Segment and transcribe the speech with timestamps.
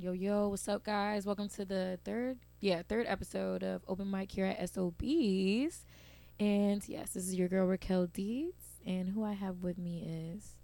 [0.00, 1.26] Yo, yo, what's up, guys?
[1.26, 5.84] Welcome to the third, yeah, third episode of Open Mic here at SOBs.
[6.38, 10.54] And yes, this is your girl Raquel Deeds, and who I have with me is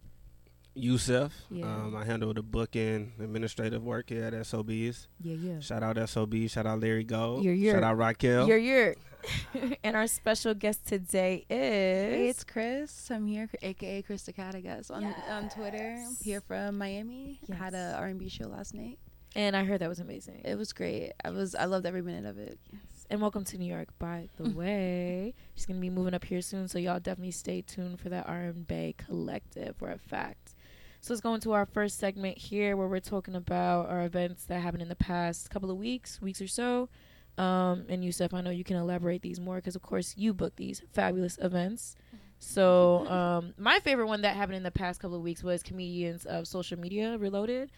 [0.76, 1.32] Yusef.
[1.50, 1.64] Yeah.
[1.64, 5.08] Um, I handle the booking administrative work here at SOBs.
[5.20, 6.46] yeah, yeah, Shout out SOB.
[6.48, 7.42] Shout out Larry Gold.
[7.44, 8.46] You're- you're- Shout out Raquel.
[8.46, 8.94] you're you're.
[9.82, 13.10] and our special guest today Hey, is it's Chris.
[13.10, 15.96] I'm here, aka Chris Decadagas on on Twitter.
[16.06, 17.40] I'm here from Miami.
[17.48, 17.58] Yes.
[17.58, 18.98] Had a R&B show last night.
[19.36, 20.42] And I heard that was amazing.
[20.44, 21.12] It was great.
[21.24, 22.58] I was I loved every minute of it.
[22.72, 23.06] Yes.
[23.10, 25.34] And welcome to New York, by the way.
[25.54, 28.96] She's gonna be moving up here soon, so y'all definitely stay tuned for that RNBae
[28.96, 30.54] collective for a fact.
[31.00, 34.60] So let's go into our first segment here, where we're talking about our events that
[34.60, 36.88] happened in the past couple of weeks, weeks or so.
[37.36, 40.54] Um, and Yusuf, I know you can elaborate these more because, of course, you book
[40.56, 41.96] these fabulous events.
[42.38, 46.24] So um, my favorite one that happened in the past couple of weeks was comedians
[46.24, 47.70] of social media reloaded.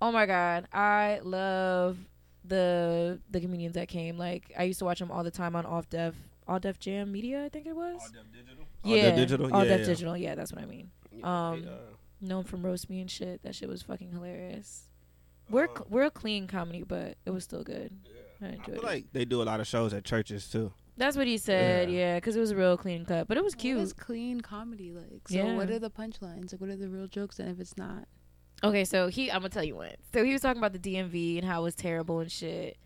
[0.00, 1.98] Oh my god, I love
[2.44, 4.18] the the comedians that came.
[4.18, 6.14] Like I used to watch them all the time on Off Def
[6.46, 8.00] All Def Jam Media, I think it was.
[8.32, 8.64] Digital.
[8.84, 9.52] yeah, Digital.
[9.54, 9.86] All yeah, Def yeah.
[9.86, 10.16] Digital.
[10.16, 10.90] Yeah, that's what I mean.
[11.10, 11.72] Yeah, Um, they, uh,
[12.20, 13.42] Known from roast me and shit.
[13.42, 14.84] That shit was fucking hilarious.
[15.50, 17.92] We're uh, we're a clean comedy, but it was still good.
[18.40, 18.84] I I enjoyed feel it.
[18.84, 20.72] like they do a lot of shows at churches too.
[20.96, 21.90] That's what he said.
[21.90, 21.98] Yeah.
[21.98, 23.78] Yeah, because it was a real clean cut, but it was What cute.
[23.80, 25.28] is clean comedy like?
[25.28, 25.56] So Yeah.
[25.56, 26.52] what are the punchlines?
[26.52, 27.38] Like what are the real jokes?
[27.38, 28.08] And if it's not,
[28.64, 29.90] Okay, so he I'm gonna tell you one.
[30.12, 32.76] So he was talking about the DMV and how it was terrible and shit.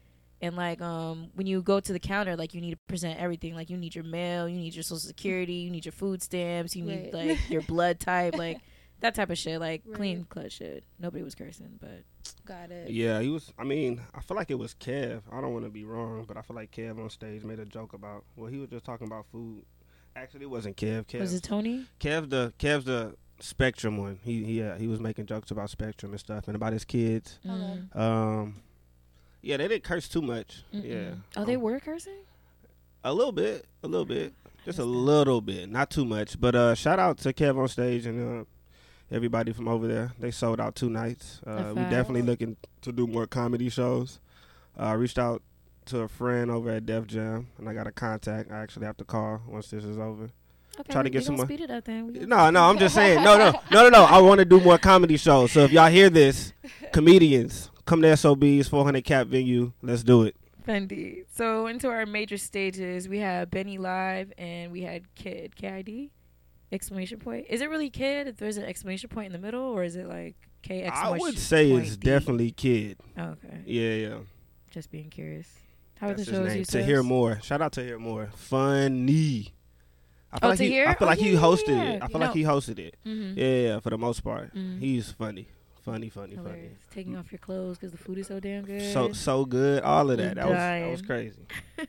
[0.42, 3.54] And like um when you go to the counter, like you need to present everything.
[3.54, 6.74] Like you need your mail, you need your social security, you need your food stamps,
[6.74, 7.28] you need Right.
[7.28, 8.58] like your blood type, like
[9.00, 9.60] that type of shit.
[9.60, 10.28] Like clean Right.
[10.28, 10.84] cut shit.
[10.98, 12.02] Nobody was cursing, but
[12.44, 12.90] got it.
[12.90, 13.52] Yeah, he was.
[13.58, 15.22] I mean, I feel like it was Kev.
[15.30, 17.64] I don't want to be wrong, but I feel like Kev on stage made a
[17.64, 18.24] joke about.
[18.34, 19.62] Well, he was just talking about food.
[20.16, 21.06] Actually, it wasn't Kev.
[21.06, 21.20] Kev.
[21.20, 21.86] was it Tony?
[22.00, 24.18] Kev the Kev's the Spectrum one.
[24.22, 27.38] He he uh, he was making jokes about Spectrum and stuff and about his kids.
[27.44, 27.54] Okay.
[27.54, 27.96] Mm.
[27.96, 28.56] Um,
[29.42, 30.64] yeah, they didn't curse too much.
[30.74, 30.84] Mm-mm.
[30.84, 31.10] Yeah.
[31.36, 32.18] Oh, they Um, were cursing?
[33.02, 34.34] a little bit, a little bit,
[34.66, 36.38] just a little bit, not too much.
[36.38, 38.44] But uh, shout out to Kev on stage and uh,
[39.10, 40.12] everybody from over there.
[40.18, 41.40] They sold out two nights.
[41.46, 41.90] Uh, we fact.
[41.90, 44.20] definitely looking to do more comedy shows.
[44.78, 45.42] Uh, I reached out
[45.86, 48.52] to a friend over at Def Jam, and I got a contact.
[48.52, 50.28] I actually have to call once this is over.
[50.78, 52.12] Okay, try to get some more- speed it up then.
[52.28, 53.22] No, no, I'm just saying.
[53.24, 54.04] No, no, no, no, no.
[54.04, 55.52] I want to do more comedy shows.
[55.52, 56.52] So if y'all hear this,
[56.92, 59.72] comedians, come to SOB's 400 cap venue.
[59.82, 60.36] Let's do it.
[60.66, 61.24] Fendi.
[61.34, 66.10] So into our major stages, we have Benny Live and we had Kid KID
[66.72, 67.46] exclamation point.
[67.48, 68.28] Is it really Kid?
[68.28, 71.38] If there's an exclamation point in the middle, or is it like K I would
[71.38, 72.08] say it's D?
[72.10, 72.98] definitely Kid.
[73.18, 73.62] okay.
[73.66, 74.18] Yeah, yeah.
[74.70, 75.48] Just being curious.
[75.98, 77.40] How are That's the his shows you To hear more.
[77.42, 78.30] Shout out to hear more.
[78.34, 79.52] Funny.
[80.32, 80.82] I feel Oh, like to he?
[80.82, 82.02] I feel Oh, like he hosted yeah, it.
[82.02, 82.96] I feel You like he hosted it.
[83.06, 83.38] Mm-hmm.
[83.38, 84.54] Yeah, yeah, for the most part.
[84.54, 84.78] Mhm.
[84.78, 85.48] He's funny.
[85.84, 86.78] Funny, funny, Hilarious.
[86.90, 88.92] Taking off your clothes because the food is so damn good.
[88.92, 89.82] So so good.
[89.82, 90.36] All of that.
[90.36, 91.46] That was that was crazy.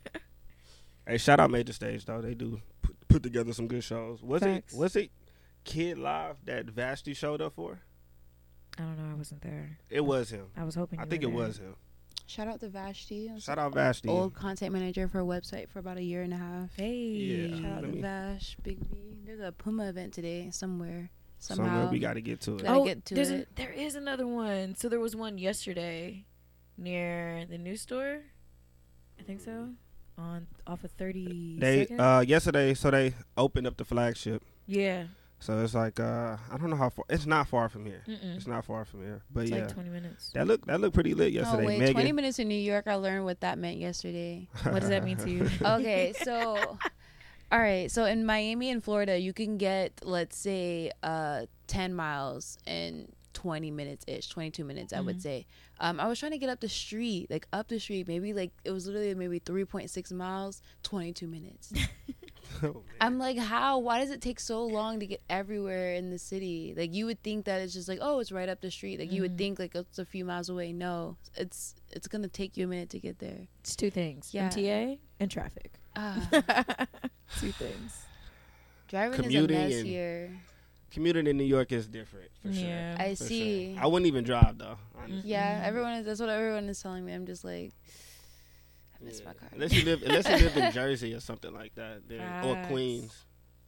[1.08, 2.22] hey, shout out Major Stage though.
[2.22, 4.24] They do put, put together some good shows.
[4.24, 4.74] Was Facts.
[4.74, 5.12] it was it
[5.66, 7.80] Kid Live that Vashti showed up for?
[8.78, 9.12] I don't know.
[9.14, 9.78] I wasn't there.
[9.90, 10.46] It was him.
[10.56, 10.98] I was hoping.
[11.00, 11.36] I think it there.
[11.36, 11.76] was him.
[12.28, 13.30] Shout out to Vashti.
[13.40, 14.08] Shout out Vashti.
[14.08, 16.70] Old content manager for a website for about a year and a half.
[16.78, 16.94] Hey.
[16.96, 17.56] Yeah.
[17.58, 19.18] Shout out Let to me- Vash, Big V.
[19.26, 21.10] There's a Puma event today somewhere.
[21.40, 21.90] Somewhere Somehow.
[21.92, 22.64] we got to get to it.
[22.64, 23.50] Gotta oh, get to there's it.
[23.52, 24.76] A, there is another one.
[24.76, 26.26] So there was one yesterday
[26.78, 28.20] near the new store.
[29.20, 29.70] I think so.
[30.18, 31.58] On off of thirty.
[31.60, 34.44] They uh yesterday, so they opened up the flagship.
[34.68, 35.06] yeah.
[35.42, 37.04] So it's like uh I don't know how far.
[37.10, 38.04] It's not far from here.
[38.08, 38.38] Mm-mm.
[38.38, 39.22] It's not far from here.
[39.34, 40.30] But It's yeah, like twenty minutes.
[40.34, 41.64] that looked that looked pretty lit yesterday.
[41.64, 41.68] Oh yesterday.
[41.68, 42.88] wait, Megan, 20 minutes in New York.
[42.88, 44.48] I learned what that meant yesterday.
[44.64, 45.50] what does that mean to you?
[45.66, 46.78] okay, so
[47.52, 52.58] all right, so in Miami and Florida, you can get let's say uh 10 miles
[52.68, 55.06] in 20 minutes ish, 22 minutes, I Mhm.
[55.06, 55.48] would say.
[55.80, 58.52] Um I was trying to get up the street, like up the street, maybe like
[58.64, 61.74] it was literally maybe 3.6 miles, 22 minutes.
[62.64, 62.84] Oh.
[63.00, 63.80] I'm like, how?
[63.80, 66.74] Why does it take so long to get everywhere in the city?
[66.78, 69.00] Like you would think that it's just like, oh, it's right up the street.
[69.00, 69.22] Like you Mhm.
[69.24, 70.72] would think like it's a few miles away.
[70.74, 73.48] No, it's it's gonna take you a minute to get there.
[73.62, 74.34] It's two things.
[74.34, 74.50] Yeah.
[74.50, 75.74] MTA and traffic.
[75.96, 76.28] Ah,
[77.40, 78.06] two things.
[78.88, 80.32] driving Commuting is a mess here.
[80.92, 82.96] Commuting in New York is different for Yeah.
[82.96, 83.02] sure.
[83.06, 83.74] I for see.
[83.76, 83.84] Sure.
[83.84, 84.78] I wouldn't even drive though.
[84.96, 85.30] Honestly.
[85.32, 86.06] Yeah, everyone is.
[86.06, 87.14] That's what everyone is telling me.
[87.14, 87.72] I'm just like,
[89.04, 89.26] Miss Yeah.
[89.28, 89.50] my car.
[89.54, 93.26] Unless you live, unless you live in Jersey or something like that, then, or Queens.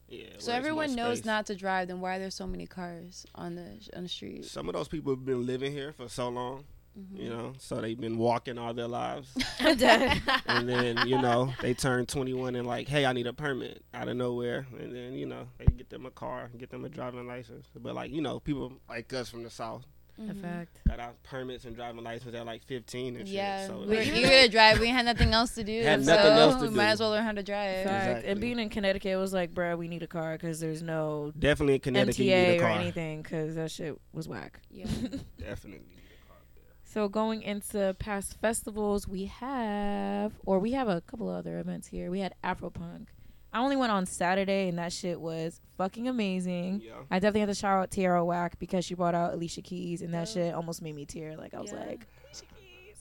[0.07, 0.25] Yeah.
[0.37, 1.87] so everyone knows not to drive.
[1.87, 4.45] Then why are there so many cars on the on the street?
[4.45, 6.65] Some of those people have been living here for so long,
[6.99, 7.19] Mhm.
[7.23, 9.35] you know, so they've been walking all their lives.
[9.59, 14.07] And then you know they turn 21 and like hey i need a permit out
[14.07, 17.25] of nowhere and then you know they get them a car get them a driving
[17.27, 19.85] license but like you know people like us from the south
[20.19, 20.31] Mm-hmm.
[20.31, 20.81] A fact.
[20.87, 23.67] Got our permits and driving license at like 15 and Yeah, shit.
[23.69, 24.79] So we, like, you gonna drive.
[24.79, 25.81] We had nothing else to do.
[25.81, 26.89] Had so nothing else to Might do.
[26.91, 27.79] as well learn how to drive.
[27.79, 28.29] Exactly.
[28.29, 31.33] And being in Connecticut, it was like, bruh, we need a car because there's no
[31.37, 34.59] definitely in Connecticut, you need MTA a or anything because that shit was whack.
[34.69, 34.85] Yeah.
[35.39, 36.37] Definitely need a car.
[36.83, 41.87] So going into past festivals, we have, or we have a couple of other events
[41.87, 42.11] here.
[42.11, 43.07] We had Afropunk.
[43.53, 46.81] I only went on Saturday, and that shit was fucking amazing.
[46.83, 46.93] Yeah.
[47.11, 50.13] I definitely had to shout out Tierra Whack because she brought out Alicia Keys, and
[50.13, 50.33] that Oh.
[50.33, 51.37] shit almost made me tear.
[51.37, 51.79] Like I was Yeah.
[51.79, 52.97] like, Alicia Keys.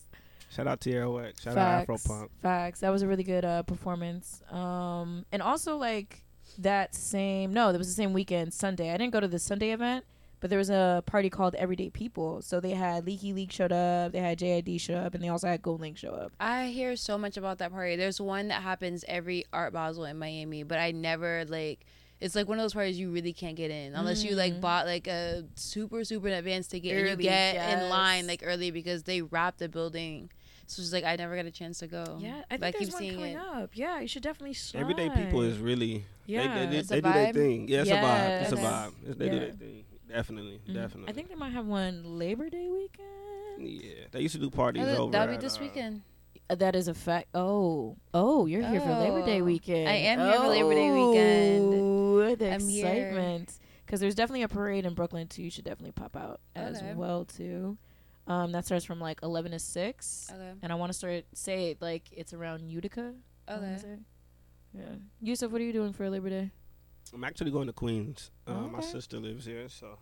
[0.50, 1.40] Shout out to Airwax.
[1.40, 1.88] Shout Facts.
[1.90, 2.28] out Afropunk.
[2.42, 2.80] Facts.
[2.80, 4.42] That was a really good uh, performance.
[4.50, 6.22] Um, and also like
[6.58, 8.92] that same no, that was the same weekend, Sunday.
[8.92, 10.04] I didn't go to the Sunday event,
[10.42, 12.42] but there was a party called Everyday People.
[12.42, 15.46] So they had Leaky Leak showed up, they had JID show up, and they also
[15.46, 16.32] had GoldLink show up.
[16.40, 17.94] I hear so much about that party.
[17.94, 21.86] There's one that happens every Art Basel in Miami, but I never like.
[22.20, 24.60] It's like one of those parties you really can't get in unless you like Mhm.
[24.60, 28.42] bought like a super super advanced advance ticket and you Early, get in line like
[28.44, 30.30] early because they wrap the building.
[30.68, 32.18] So it's like I never got a chance to go.
[32.20, 33.38] Yeah, I But think keep there's one seeing coming it.
[33.38, 33.70] up.
[33.74, 34.80] Yeah, you should definitely slide.
[34.82, 36.60] Everyday people is really yeah.
[36.64, 37.34] they, they, It's they, a do their vibe?
[37.34, 37.68] thing.
[37.68, 38.42] Yeah, it's a vibe.
[38.42, 38.92] It's a vibe.
[39.06, 39.40] It's, they do Yeah.
[39.40, 39.84] their thing.
[40.12, 40.74] Definitely, Mhm.
[40.74, 41.08] definitely.
[41.08, 43.08] I think they might have one Labor Day weekend.
[43.58, 45.12] Yeah, they used to do parties Oh, over.
[45.12, 46.02] that'll be this uh, weekend.
[46.50, 47.28] Uh, That is a fact.
[47.34, 49.88] Oh, oh, you're here for Labor Day Oh, weekend.
[49.88, 51.74] I am here for Labor Day weekend.
[51.74, 53.58] Oh, the I'm excitement.
[53.86, 55.42] Because there's definitely a parade in Brooklyn too.
[55.42, 56.94] You should definitely pop out as Okay.
[56.94, 57.76] well too.
[58.26, 60.30] Um, that starts from like 11 to 6.
[60.32, 60.52] Okay.
[60.62, 63.14] And I want to start say like it's around Utica.
[63.48, 63.98] Okay.
[64.72, 64.84] Yeah.
[65.20, 66.50] Yusuf, what are you doing for Labor Day?
[67.14, 68.30] I'm actually going to Queens.
[68.46, 69.98] Uh, My sister lives here, so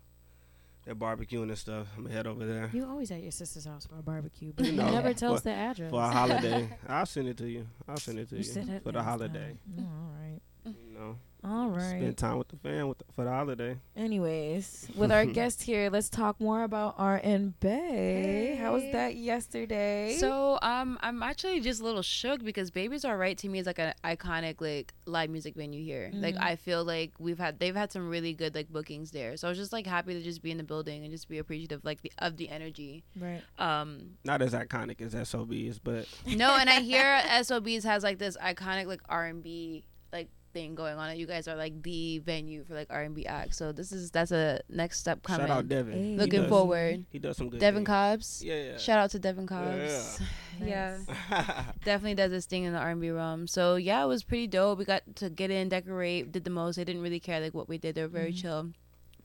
[0.85, 1.87] they're barbecuing and stuff.
[1.97, 4.65] I'm gonna head over there You always at your sister's house for a barbecue, but
[4.65, 5.89] you, You know, never tell us the address.
[5.91, 6.69] for a holiday.
[6.87, 7.67] I'll send it to you.
[7.87, 9.57] I'll send it to you, it for the holiday.
[9.77, 10.39] Oh, all right.
[10.65, 11.81] You know, All right.
[11.99, 13.77] spend time with the fam with the, for the holiday.
[13.95, 18.57] Anyways, with our guest here, let's talk more about RNBae.
[18.57, 20.17] How was that yesterday?
[20.19, 23.65] So um, I'm actually just a little shook because Baby's All Right to me is
[23.65, 26.11] like an iconic like live music venue here.
[26.13, 26.41] Like Mhm.
[26.43, 29.37] I feel like we've had they've had some really good like bookings there.
[29.37, 31.37] So I was just like happy to just be in the building and just be
[31.39, 33.03] appreciative like the, of the energy.
[33.19, 33.41] right.
[33.57, 38.37] Um, Not as iconic as SOBs, but no, and I hear SOBs has like this
[38.37, 41.09] iconic like R and B like thing going on.
[41.09, 43.57] And you guys are like the venue for like R and B acts.
[43.57, 45.47] So this is that's a next step coming.
[45.47, 45.93] shout out Devin.
[45.93, 46.03] Hey.
[46.11, 47.05] He Looking does- forward.
[47.09, 47.59] He does some good.
[47.59, 47.87] Devin things.
[47.87, 48.43] Cobbs.
[48.43, 48.63] Yeah.
[48.63, 48.77] yeah.
[48.77, 50.19] Shout out to Devin Cobbs.
[50.63, 50.97] Yeah.
[51.83, 53.47] definitely does this thing in the R&B realm.
[53.47, 54.77] So yeah, it was pretty dope.
[54.77, 56.75] We got to get in, decorate, did the most.
[56.75, 57.95] They didn't really care like what we did.
[57.95, 58.41] They were very Mhm.
[58.41, 58.69] chill,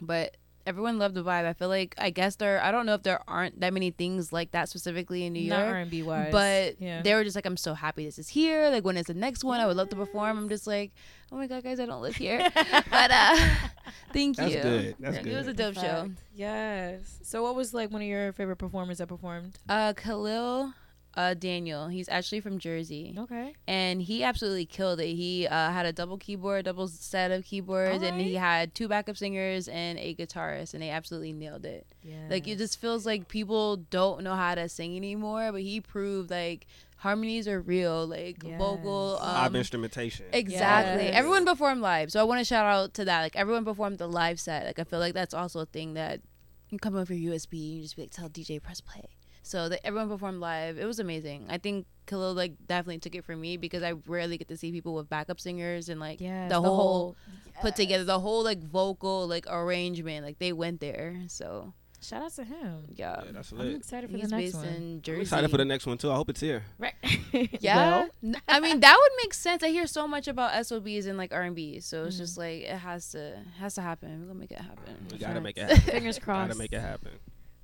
[0.00, 0.37] but
[0.67, 1.45] everyone loved the vibe.
[1.47, 2.61] I feel like I guess there.
[2.63, 5.59] I don't know if there aren't that many things like that specifically in New York.
[5.59, 5.77] Not York.
[5.77, 7.03] R&B wise, But yeah.
[7.03, 8.69] they were just like, I'm so happy this is here.
[8.71, 10.37] Like when it's the next one, I would love to perform.
[10.39, 10.93] I'm just like,
[11.33, 12.41] oh my god, guys, I don't live here.
[12.55, 13.37] but uh,
[14.13, 14.61] thank That's you.
[14.63, 14.97] good.
[14.99, 15.57] That's It was a good.
[15.57, 16.11] dope show.
[16.35, 17.19] Yes.
[17.23, 19.59] So, what was like one of your favorite performers that performed?
[19.69, 20.73] Uh, Khalil.
[21.17, 23.15] Uh, Daniel, he's actually from Jersey.
[23.19, 23.55] Okay.
[23.67, 25.15] and he absolutely killed it.
[25.15, 29.17] He uh, had a double keyboard, double set of keyboards, and he had two backup
[29.17, 31.87] singers and a guitarist, and they absolutely nailed it.
[32.03, 32.27] Yeah.
[32.29, 36.31] Like it just feels like people don't know how to sing anymore, but he proved
[36.31, 36.67] like
[36.99, 39.19] harmonies are real, like vocal.
[39.19, 39.23] Yes.
[39.23, 40.27] Live Um, instrumentation.
[40.33, 41.05] Exactly.
[41.07, 41.15] Yes.
[41.15, 43.23] Everyone performed live, so I want to shout out to that.
[43.23, 44.67] Like everyone performed the live set.
[44.67, 46.21] Like I feel like that's also a thing that
[46.69, 49.09] you come over your USB, and you just be like, tell DJ press play.
[49.47, 50.77] So that everyone performed live.
[50.77, 51.47] It was amazing.
[51.49, 54.73] I think Khalil like definitely took it for me because I rarely get to see
[54.73, 57.15] people with backup singers and like yes, the whole
[57.61, 57.76] put yes.
[57.76, 60.26] together the whole like vocal like arrangement.
[60.26, 61.17] Like they went there.
[61.29, 61.73] So
[62.03, 62.85] Shout out to him.
[62.95, 63.23] yeah.
[63.25, 64.67] yeah, that's I'm excited for He's the next one.
[64.67, 65.17] in Jersey.
[65.17, 66.11] I'm excited for the next one too.
[66.11, 66.65] I hope it's here.
[66.79, 66.95] Right.
[67.61, 69.62] Yeah, Well, N- I mean that would make sense.
[69.62, 72.19] I hear so much about SOBs and like R and B, so it's Mhm.
[72.19, 74.21] just like it has to has to happen.
[74.23, 75.07] We're gonna make it happen.
[75.11, 75.81] We gotta make it happen.
[75.93, 76.49] Fingers crossed.
[76.49, 77.12] Gotta make it happen.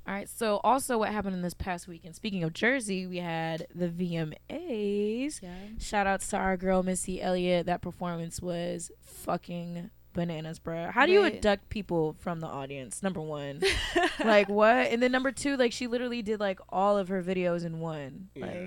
[0.07, 0.29] All right.
[0.29, 2.17] So, also, what happened in this past weekend?
[2.17, 5.41] Speaking of Jersey, we had the VMAs.
[5.43, 5.51] Yeah.
[5.79, 7.67] Shout out to our girl Missy Elliott.
[7.67, 10.91] That performance was fucking bananas, bro.
[10.91, 11.37] How do you Right.
[11.37, 13.03] abduct people from the audience?
[13.03, 13.63] Number one,
[14.25, 14.89] like what?
[14.89, 18.29] And then number two, like she literally did like all of her videos in one.
[18.35, 18.67] Yeah.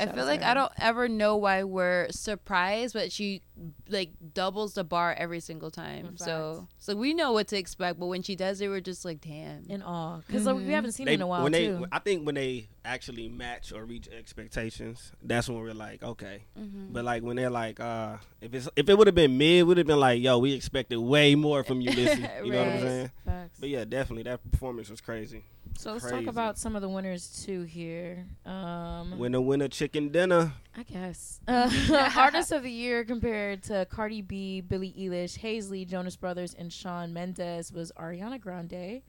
[0.00, 3.42] Like, I feel like to I don't ever know why we're surprised, but she
[3.88, 6.16] like doubles the bar every single time.
[6.16, 9.20] So so we know what to expect, but when she does it, we're just like,
[9.20, 9.64] damn.
[9.68, 10.70] in awe because like, we Mhm.
[10.70, 11.86] haven't seen They- her in a while when they, too.
[11.92, 16.42] I think when they actually match or reach expectations, that's when we're like, okay.
[16.58, 16.92] Mhm.
[16.92, 19.78] But like when they're like, uh, if it's if it would have been mid, would
[19.78, 22.26] have been like, yo, we expected way more from you, Missy.
[22.44, 23.10] You know what I'm saying?
[23.24, 23.60] Facts.
[23.60, 25.44] But yeah, definitely that performance was crazy.
[25.76, 26.24] So let's crazy.
[26.24, 28.26] talk about some of the winners too here.
[28.46, 30.52] Um, Winner, winner, chicken dinner.
[30.76, 31.40] I guess.
[31.46, 31.70] Uh,
[32.16, 37.12] Artist of the year compared to Cardi B, Billie Eilish, Halsey, Jonas Brothers, and Shawn
[37.12, 39.02] Mendes was Ariana Grande.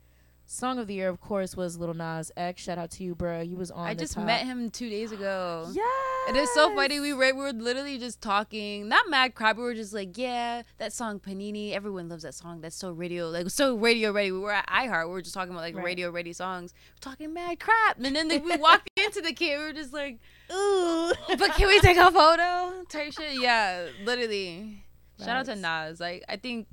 [0.48, 2.62] Song of the year, of course, was Little Nas X.
[2.62, 3.40] Shout out to you, bro.
[3.40, 3.84] You was on.
[3.84, 4.26] I just top.
[4.26, 5.68] met him two days ago.
[5.72, 5.82] Yeah.
[6.28, 7.00] It is so funny.
[7.00, 9.56] We were, we were literally just talking, not mad crap.
[9.56, 11.72] We were just like, yeah, that song Panini.
[11.72, 12.60] Everyone loves that song.
[12.60, 14.30] That's so radio, like so radio ready.
[14.30, 15.06] We were at iHeart.
[15.08, 15.84] We were just talking about like Right.
[15.84, 16.74] radio ready songs.
[16.94, 19.58] We're talking mad crap, and then like, we walked into the kid.
[19.58, 20.20] We were just like,
[20.52, 21.12] Ooh.
[21.38, 22.84] but can we take a photo?
[22.88, 23.40] Type shit.
[23.40, 24.84] Yeah, literally.
[25.18, 25.98] Shout out to Nas.
[25.98, 26.68] Like I think,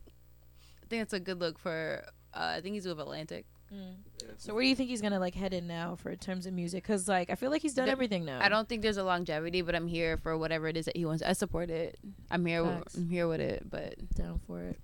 [0.84, 2.04] I think it's a good look for.
[2.36, 3.46] Uh, I think he's with Atlantic.
[3.74, 3.96] Mm.
[4.38, 6.84] So where do you think he's gonna like head in now for terms of music?
[6.84, 8.40] Cause like I feel like he's done The- everything now.
[8.42, 11.06] I don't think there's a longevity, but I'm here for whatever it is that he
[11.06, 11.24] wants.
[11.24, 11.98] I support it.
[12.30, 12.64] I'm here.
[12.64, 12.96] Facts.
[12.96, 13.70] I'm here with it.
[13.70, 14.80] But down for it.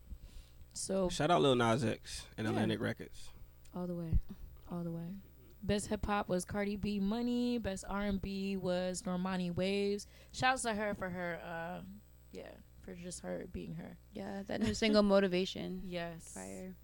[0.74, 2.52] So Shout out Lil Nas X and Yeah.
[2.52, 3.30] Atlantic Records.
[3.76, 4.18] all the way,
[4.72, 5.14] all the way.
[5.62, 7.58] Best hip hop was Cardi B, Money.
[7.58, 10.08] Best R and B was Normani Waves.
[10.32, 11.82] Shouts to her for her, uh,
[12.32, 12.48] yeah,
[12.82, 13.98] for just her being her.
[14.14, 15.82] yeah, that new single motivation.
[15.88, 16.32] Yes.
[16.34, 16.76] Fire.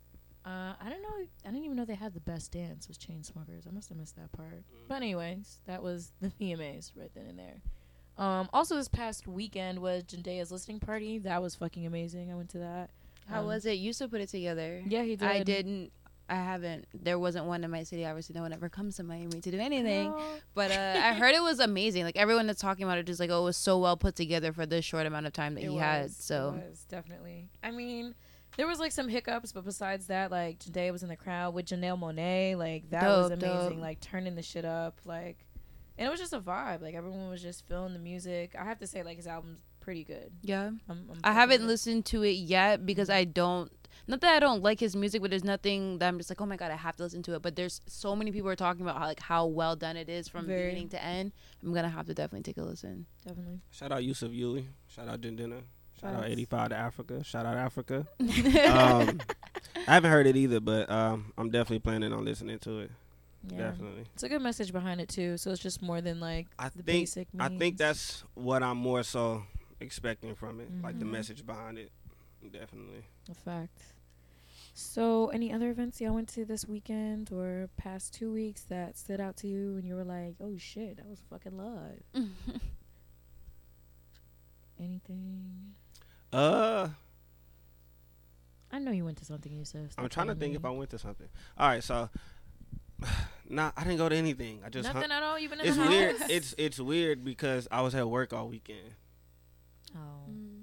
[0.46, 1.25] Uh, I don't know.
[1.44, 3.68] I didn't even know they had the best dance was Chainsmokers.
[3.68, 4.64] I must have missed that part.
[4.88, 7.62] But anyways, that was the VMAs right then and there.
[8.18, 11.18] Um, also this past weekend was Jidenna's listening party.
[11.20, 12.32] That was fucking amazing.
[12.32, 12.92] I went to that.
[13.28, 13.74] How Um, was it?
[13.74, 14.84] You still put it together.
[14.88, 15.28] Yeah, he did.
[15.28, 15.92] I didn't.
[16.30, 16.86] I haven't.
[16.94, 18.06] There wasn't one in my city.
[18.06, 20.12] Obviously, no one ever comes to Miami to do anything.
[20.16, 20.36] Oh.
[20.56, 22.04] But uh, I heard it was amazing.
[22.04, 24.52] Like everyone that's talking about it, just like oh, it was so well put together
[24.54, 26.12] for this short amount of time that It he had.
[26.12, 27.50] So it was definitely.
[27.64, 28.16] I mean,
[28.58, 31.66] there was like some hiccups, but besides that, like Jidenna was in the crowd with
[31.66, 32.58] Janelle Monáe.
[32.58, 33.70] Like that was amazing.
[33.70, 33.80] dope.
[33.80, 35.00] Like turning the shit up.
[35.06, 35.46] Like,
[35.98, 36.82] and it was just a vibe.
[36.82, 38.56] Like everyone was just feeling the music.
[38.60, 40.32] I have to say, like his album's pretty good.
[40.42, 43.18] yeah, I'm, I'm I haven't with listened to it yet because mm-hmm.
[43.18, 43.72] I don't.
[44.08, 46.46] Not that I don't like his music, but there's nothing that I'm just like, oh
[46.46, 47.42] my god, I have to listen to it.
[47.42, 50.28] But there's so many people are talking about how like how well done it is
[50.28, 50.70] from Very.
[50.70, 51.32] beginning to end.
[51.64, 53.06] I'm gonna have to definitely take a listen.
[53.26, 53.62] Definitely.
[53.72, 54.66] Shout out Yusuf Yuli.
[54.88, 55.62] Shout out Jidenna.
[56.02, 57.24] Shout out 85 to Africa.
[57.24, 58.06] Shout out Africa.
[58.20, 59.20] um,
[59.88, 62.92] I haven't heard it either, but um, I'm definitely planning on listening to it.
[63.50, 63.58] Yeah.
[63.70, 64.06] Definitely.
[64.14, 65.38] It's a good message behind it too.
[65.38, 67.28] So it's just more than like I the think basic.
[67.40, 69.44] I think that's what I'm more so
[69.80, 71.12] expecting from it, like the Mhm.
[71.12, 71.92] message behind it.
[72.52, 73.04] Definitely.
[73.30, 73.82] a fact.
[74.78, 79.22] So, any other events y'all went to this weekend or past two weeks that stood
[79.22, 82.04] out to you and you were like, "Oh shit, that was fucking live."
[84.80, 85.75] Anything?
[86.36, 86.89] Uh,
[88.72, 89.80] I know you went to something, Yusuf.
[89.98, 90.65] I'm trying to telling think if.
[90.65, 91.27] I went to something.
[91.58, 92.10] All right, so
[93.50, 94.60] nah, I didn't go to anything.
[94.65, 95.39] I just hung- nothing at all.
[95.39, 95.92] You've been in it's the house.
[95.92, 96.15] weird.
[96.30, 98.92] It's it's weird because I was at work all weekend.
[99.96, 100.00] oh.
[100.30, 100.55] Mm.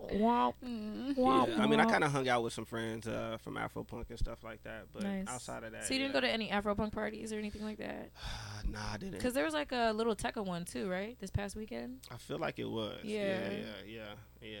[0.00, 1.62] Womp, yeah.
[1.62, 4.42] I mean, I kind of hung out with some friends uh, from Afropunk and stuff
[4.44, 4.86] like that.
[4.92, 5.26] But Nice.
[5.28, 6.20] outside of that, So you didn't yeah.
[6.20, 8.10] go to any Afropunk parties or anything like that?
[8.68, 9.12] nah, I didn't.
[9.12, 11.16] Because there was like a little Tekka one too, right?
[11.20, 12.00] This past weekend.
[12.10, 12.98] I feel like it was.
[13.02, 13.20] Yeah.
[13.22, 13.50] Yeah,
[13.86, 14.02] yeah,
[14.40, 14.58] yeah, yeah.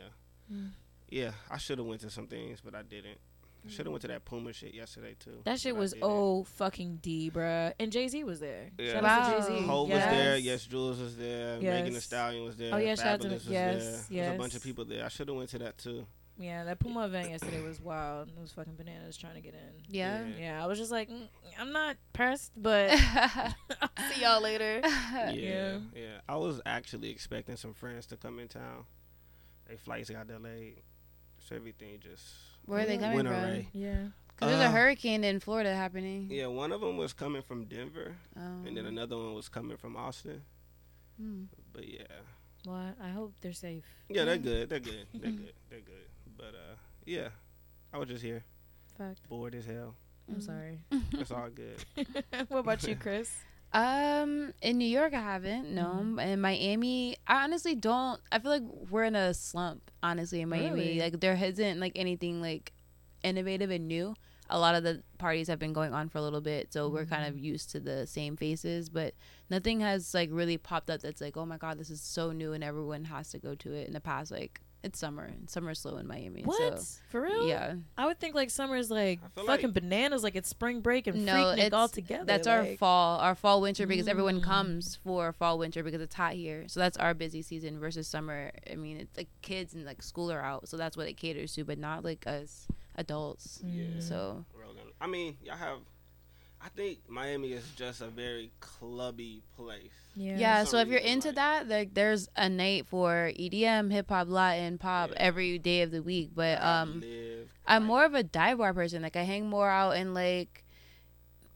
[0.52, 0.70] Mm.
[1.08, 3.18] Yeah, I should have went to some things, but I didn't.
[3.66, 5.40] I should have went to that Puma shit yesterday too.
[5.44, 7.72] That shit was oh fucking D, bruh.
[7.80, 8.70] And Jay Z was there.
[8.78, 8.92] Yeah.
[8.92, 9.66] Shout out to Jay Z.
[9.66, 10.36] Hov was there.
[10.36, 11.60] Yes, Jules was there.
[11.60, 12.74] Megan Thee Stallion was there.
[12.74, 14.22] Oh, yeah, shout out to Fabolous the- was yes, there.
[14.22, 15.04] There's a bunch of people there.
[15.04, 16.06] I should have went to that too.
[16.36, 18.28] Yeah, that Puma event yesterday was wild.
[18.28, 19.84] It was fucking bananas trying to get in.
[19.88, 20.24] Yeah.
[20.38, 21.28] Yeah, I was just like, mm,
[21.60, 22.90] I'm not pressed, but
[23.20, 23.54] I'll
[24.12, 24.80] see y'all later.
[24.84, 25.78] Yeah, Yeah.
[25.94, 28.84] yeah, I was actually expecting some friends to come in town.
[29.68, 30.82] Their flights got delayed,
[31.38, 32.24] so everything just
[32.66, 33.36] Where are they coming went from?
[33.36, 33.68] away.
[33.72, 34.06] Yeah.
[34.28, 36.28] Because there's a Uh, hurricane in Florida happening.
[36.30, 38.64] Yeah, one of them was coming from Denver, Oh.
[38.66, 40.42] and then another one was coming from Austin.
[41.20, 41.44] Hmm.
[41.72, 42.06] But yeah,
[42.66, 43.84] Well, I hope they're safe.
[44.08, 44.68] yeah, they're good.
[44.68, 45.06] They're good.
[45.14, 45.52] They're good.
[45.70, 46.08] They're good.
[46.36, 47.28] But uh, yeah,
[47.92, 48.42] I was just here,
[48.98, 49.20] Fact.
[49.28, 49.94] bored as hell.
[50.28, 50.42] I'm Mm.
[50.42, 50.80] sorry.
[51.12, 51.76] It's all good.
[52.48, 53.30] what about you, Chris?
[53.74, 55.72] Um, in New York, I haven't.
[55.74, 56.24] No, Mhm.
[56.24, 58.20] in Miami, I honestly don't.
[58.30, 59.90] I feel like we're in a slump.
[60.02, 61.00] Honestly, in Miami, Really?
[61.00, 62.72] like there isn't like anything like
[63.24, 64.14] innovative and new.
[64.50, 67.06] A lot of the parties have been going on for a little bit, so we're
[67.06, 68.90] kind of used to the same faces.
[68.90, 69.14] But
[69.50, 72.52] nothing has like really popped up that's like, oh my god, this is so new,
[72.52, 73.88] and everyone has to go to it.
[73.88, 76.42] In the past, like it's summer, and summer's slow in Miami.
[76.42, 76.78] What?
[76.80, 77.48] So, For real?
[77.48, 81.24] yeah, I would think like summer's like fucking like- bananas, like it's spring break and
[81.24, 82.24] No, freaknik it's- all together.
[82.24, 84.44] That's our fall, our fall winter because everyone Mm.
[84.44, 86.64] comes for fall winter because it's hot here.
[86.68, 88.52] So that's our busy season versus summer.
[88.70, 91.54] I mean, it's like kids and like school are out, so that's what it caters
[91.54, 93.62] to, but not like us adults.
[93.64, 94.02] Mm.
[94.02, 94.44] So
[95.00, 95.78] I mean, y'all have.
[96.64, 99.90] I think Miami is just a very clubby place.
[100.16, 100.38] Yeah.
[100.38, 104.28] yeah, so if you're into like- that, like there's a night for EDM, hip hop,
[104.28, 105.16] Latin, pop Yeah.
[105.18, 106.30] every day of the week.
[106.34, 109.02] But I um, live, I'm like, more of a dive bar person.
[109.02, 110.64] Like I hang more out in like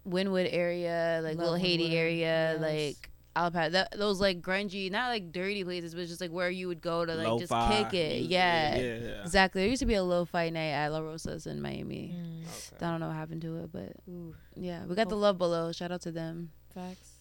[0.06, 2.60] Wynwood area, like Little Haiti area, yes.
[2.60, 3.70] like Allapattah.
[3.72, 7.04] That, those like grungy, not like dirty places, but just like where you would go
[7.04, 7.84] to like just Lo-fi.
[7.84, 8.22] kick it.
[8.22, 8.82] Yeah, Yeah.
[8.82, 9.22] yeah, yeah.
[9.22, 9.62] Exactly.
[9.62, 12.14] There used to be a lo-fi night at La Rosa's in Miami.
[12.16, 12.42] Mm,
[12.74, 12.86] Okay.
[12.86, 15.18] I don't know what happened to it, but ooh, yeah, we got the Oh.
[15.18, 15.70] love below.
[15.72, 16.50] Shout out to them.
[16.74, 17.17] facts.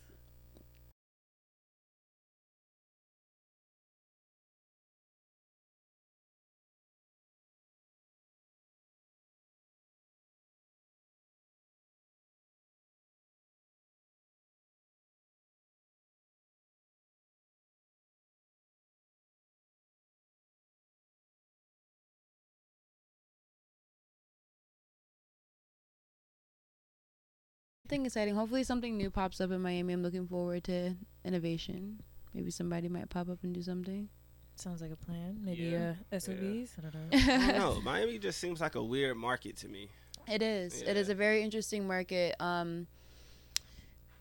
[27.88, 28.36] Something exciting.
[28.36, 29.94] Hopefully, something new pops up in Miami.
[29.94, 32.04] I'm looking forward to innovation.
[32.34, 34.10] Maybe somebody might pop up and do something.
[34.56, 35.40] Sounds like a plan.
[35.42, 35.94] Maybe Yeah.
[36.12, 36.72] uh, SOBs.
[36.78, 37.08] I don't know.
[37.14, 37.82] I don't know.
[37.86, 39.88] Miami just seems like a weird market to me.
[40.30, 40.82] It is.
[40.82, 42.36] It is a very interesting market.
[42.42, 42.88] Um,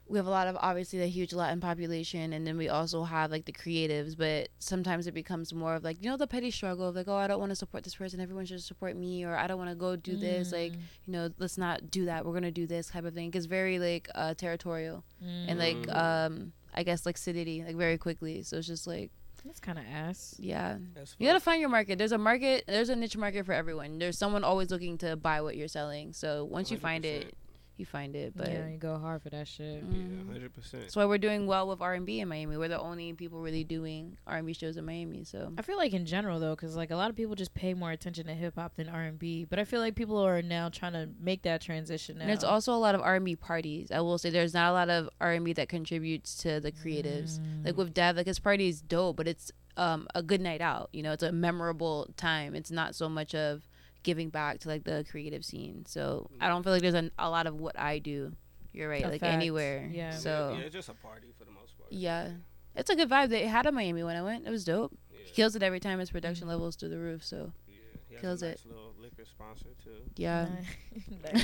[0.08, 3.30] we have a lot of obviously the huge Latin population, and then we also have
[3.30, 4.16] like the creatives.
[4.16, 7.16] But sometimes it becomes more of like you know the petty struggle of like oh
[7.16, 9.70] I don't want to support this person, everyone should support me, or I don't want
[9.70, 10.52] to go do this.
[10.52, 12.24] Like Mm, you know let's not do that.
[12.24, 13.30] We're gonna do this type of thing.
[13.34, 15.04] It's very like uh, territorial
[15.48, 15.96] and like Mm.
[15.96, 18.42] um I guess like city like very quickly.
[18.42, 19.10] So it's just like
[19.44, 20.34] that's kind of ass.
[20.40, 20.76] yeah.
[21.18, 21.98] You gotta find your market.
[21.98, 22.64] There's a market.
[22.66, 23.98] There's a niche market for everyone.
[23.98, 26.12] There's someone always looking to buy what you're selling.
[26.12, 27.34] So once you find it,
[27.78, 28.32] you find it.
[28.36, 29.84] But yeah, you go hard for that shit.
[29.84, 30.26] Mm.
[30.26, 30.82] Yeah, hundred percent.
[30.84, 32.56] that's why we're doing well with R and B in Miami.
[32.56, 35.24] We're the only people really doing R and B shows in Miami.
[35.24, 37.74] So I feel like in general though, because like a lot of people just pay
[37.74, 40.42] more attention to hip hop than R and B, but I feel like people are
[40.42, 42.22] now trying to make that transition now.
[42.22, 43.90] and there's also a lot of R and B parties.
[43.90, 46.72] I will say there's not a lot of R and B that contributes to the
[46.72, 47.38] creatives.
[47.40, 47.66] Mm.
[47.66, 50.88] Like with Dev, like his party is dope, but it's um a good night out.
[50.92, 52.54] You know, it's a memorable time.
[52.54, 53.68] It's not so much of
[54.06, 55.84] giving back to like the creative scene.
[55.84, 56.36] So mm.
[56.40, 58.32] I don't feel like there's an, a lot of what I do.
[58.72, 59.34] You're right, A like fact.
[59.34, 59.90] anywhere.
[59.92, 60.12] Yeah.
[60.12, 61.90] So yeah, it's just a party for the most part.
[61.92, 62.30] Yeah.
[62.76, 63.30] it's a good vibe.
[63.30, 64.46] They had a Miami when I went.
[64.46, 64.96] It was dope.
[65.10, 65.98] yeah, He kills it every time.
[65.98, 66.52] His production mm-hmm.
[66.52, 67.24] levels through the roof.
[67.24, 67.74] So yeah.
[68.08, 68.60] He has kills a it.
[68.64, 69.90] Little liquor sponsor too.
[70.16, 70.46] yeah.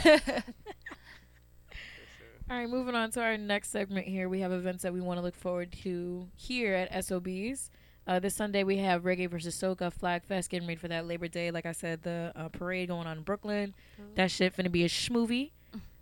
[0.03, 0.19] Sure.
[2.51, 4.29] All right, moving on to our next segment here.
[4.29, 7.71] We have events that we want to look forward to here at SOBs.
[8.07, 11.29] Uh, this Sunday we have Reggae versus Soca Flag Fest getting ready for that Labor
[11.29, 11.51] Day.
[11.51, 13.75] Like I said, the uh, parade going on in Brooklyn.
[14.17, 15.51] That shit finna be a schmovie.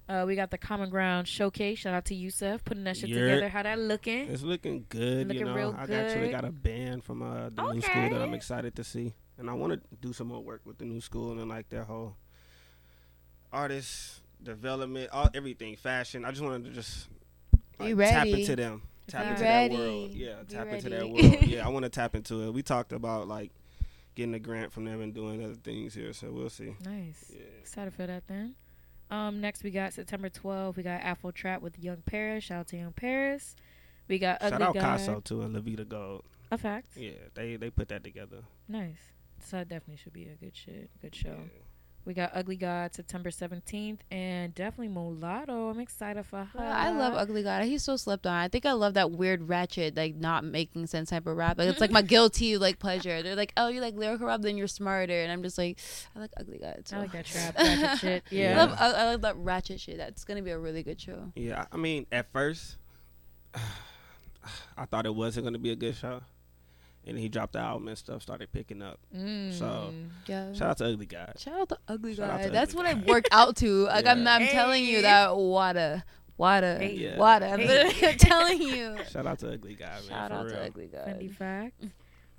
[0.09, 1.79] Uh, we got the Common Ground Showcase.
[1.81, 3.21] Shout out to Yusef putting that shit Yeah.
[3.21, 3.49] together.
[3.51, 4.29] How that looking?
[4.29, 5.29] It's looking good.
[5.29, 6.07] Looking you know, real I good.
[6.07, 9.49] actually got a band from uh, the new school that I'm excited to see, and
[9.51, 12.17] I want to do some more work with the new school and like their whole
[13.53, 16.25] artist development, all everything, fashion.
[16.25, 17.09] I just wanted to just
[17.79, 18.41] Be like, tap ready.
[18.41, 20.11] into them, tap into that world.
[20.13, 21.43] Yeah, tap into that world.
[21.43, 22.53] Yeah, I want to tap into it.
[22.53, 23.51] We talked about like
[24.15, 26.75] getting a grant from them and doing other things here, so we'll see.
[26.85, 27.33] Nice.
[27.35, 27.43] Yeah.
[27.61, 28.55] Excited for that then.
[29.11, 30.77] Um, next we got September 12th.
[30.77, 32.45] We got Afro Trap with Young Paris.
[32.45, 33.57] Shout out to Young Paris.
[34.09, 35.01] We got Ugly Shout out God.
[35.01, 36.25] Casso too and Levita Gold.
[36.53, 36.89] A fact.
[36.97, 38.39] Yeah, they they put that together.
[38.69, 38.99] Nice.
[39.43, 40.91] So that definitely should be a good shit.
[41.01, 41.29] Good show.
[41.31, 41.63] Yeah.
[42.07, 45.69] We got Ugly God September 17th and definitely Mulatto.
[45.69, 46.49] I'm excited for her.
[46.59, 47.65] Well, I love Ugly God.
[47.65, 48.33] He's so slept on.
[48.33, 51.59] I think I love that weird ratchet, like not making sense type of rap.
[51.59, 53.23] Like it's like my guilty like pleasure.
[53.23, 55.79] They're like, oh, you like lyrical rap, then you're smarter, and I'm just like,
[56.17, 56.83] I like Ugly God.
[56.87, 56.97] So.
[56.97, 58.23] I like that trap ratchet shit.
[58.31, 58.57] I Yeah.
[58.57, 59.99] love, I, I love that ratchet shit.
[59.99, 61.31] That's gonna be a really good show.
[61.37, 62.77] Yeah, I mean, at first,
[64.77, 66.23] I thought it wasn't going to be a good show.
[67.07, 68.99] And he dropped the album and stuff started picking up.
[69.17, 69.53] Mm.
[69.55, 69.93] So,
[70.27, 70.53] Yeah.
[70.53, 71.33] Shout out to Ugly God.
[71.39, 72.45] Shout out to Ugly Shout out God.
[72.47, 73.09] to That's Ugly what I God.
[73.09, 73.85] work out to.
[73.85, 76.05] Like I'm, I'm telling you that water,
[76.37, 76.93] water, Hey.
[76.95, 77.17] Yeah.
[77.17, 77.47] water.
[77.53, 78.17] I'm Hey.
[78.19, 78.99] telling you.
[79.11, 80.03] Shout out to Ugly God, man.
[80.09, 80.55] Shout out real.
[80.55, 81.07] to Ugly God.
[81.09, 81.85] Fendi fact.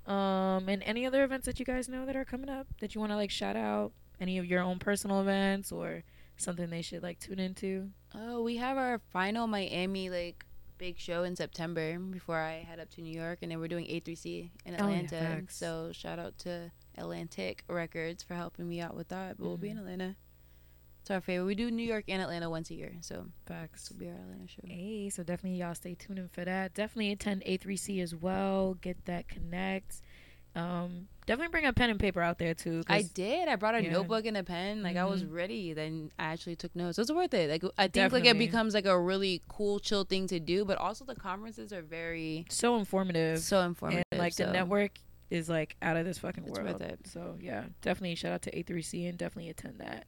[0.06, 3.00] Um, and any other events that you guys know that are coming up that you
[3.00, 3.92] want to like shout out?
[4.20, 6.04] Any of your own personal events or
[6.36, 7.90] something they should like tune into?
[8.14, 10.44] Oh, we have our final Miami like
[10.82, 13.86] big show in September before I head up to New York, and then we're doing
[13.86, 15.42] A3C in Oh, yeah, Atlanta.
[15.48, 19.38] so shout out to Atlantic Records for helping me out with that.
[19.38, 19.86] But we'll be in Mm-hmm.
[19.86, 20.16] Atlanta.
[21.02, 21.46] It's our favorite.
[21.46, 23.90] We do New York and Atlanta once a year, so Facts.
[23.90, 24.62] will be our Atlanta show.
[24.64, 26.74] Hey, so definitely y'all stay tuned in for that.
[26.74, 28.74] Definitely attend A3C as well.
[28.74, 30.00] Get that connect.
[30.54, 32.82] Um, definitely bring a pen and paper out there too.
[32.86, 33.48] I did.
[33.48, 33.92] I brought a Yeah.
[33.92, 34.82] notebook and a pen.
[34.82, 35.32] Like I was Mhm.
[35.32, 35.72] ready.
[35.72, 36.98] Then I actually took notes.
[36.98, 37.48] It was worth it.
[37.50, 40.64] Like I think like it becomes like a really cool, chill thing to do.
[40.66, 43.38] But also the conferences are very so informative.
[43.40, 44.04] so informative.
[44.12, 44.98] and like the network
[45.30, 46.80] is like out of this fucking It's world.
[46.80, 47.06] worth it.
[47.06, 50.04] So yeah, definitely shout out to A3C and definitely attend that.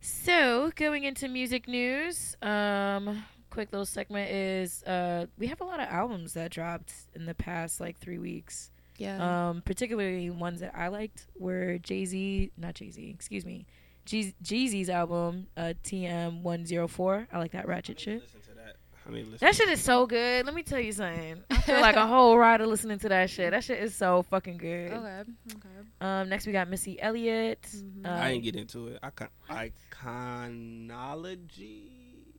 [0.00, 5.80] So going into music news, um, quick little segment is uh we have a lot
[5.80, 8.70] of albums that dropped in the past like three weeks.
[8.96, 9.48] Yeah.
[9.48, 13.66] Um, particularly ones that I liked were Jay Z, not Jay Z, excuse me,
[14.06, 17.26] Jeez- Jeezy's album, uh, TM one zero four.
[17.32, 18.22] I like that ratchet shit.
[18.56, 18.76] That.
[19.06, 19.46] I need to listen.
[19.46, 20.46] That shit is so good.
[20.46, 21.42] Let me tell you something.
[21.50, 23.50] I feel like a whole rider listening to that shit.
[23.50, 24.92] That shit is so fucking good.
[24.92, 25.22] Okay.
[25.56, 25.68] Okay.
[26.00, 27.60] Um, next we got Missy Elliott.
[27.74, 28.06] Mhm.
[28.06, 28.98] Uh, I didn't get into it.
[29.02, 31.82] Icon- iconology.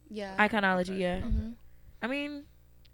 [0.09, 0.35] Yeah.
[0.47, 0.97] Iconology, Okay.
[0.99, 1.21] yeah.
[1.21, 1.53] Mhm.
[2.01, 2.45] I mean,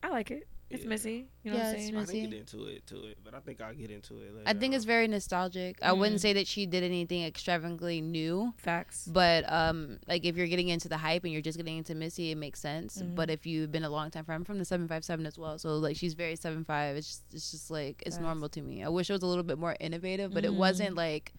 [0.04, 0.47] I like it.
[0.71, 0.89] It's Yeah.
[0.89, 1.27] Missy.
[1.43, 1.95] You know Yeah, what I'm it's saying?
[1.95, 2.13] I Missy.
[2.21, 4.34] didn't get into it to it, but I think I'll get into it.
[4.36, 5.77] Later I think it's very nostalgic.
[5.81, 5.97] I Mm.
[5.99, 9.07] wouldn't say that she did anything extravagantly new, Facts.
[9.12, 12.31] but um, like if you're getting into the hype and you're just getting into Missy,
[12.31, 13.01] it makes sense.
[13.01, 13.15] Mhm.
[13.15, 15.38] But if you've been a long time friend, I'm from the seven five seven as
[15.38, 16.95] well, so like she's very seven five.
[16.97, 18.23] It's just, it's just like it's Facts.
[18.23, 18.84] normal to me.
[18.84, 20.47] I wish it was a little bit more innovative, but Mhm.
[20.47, 21.34] it wasn't like,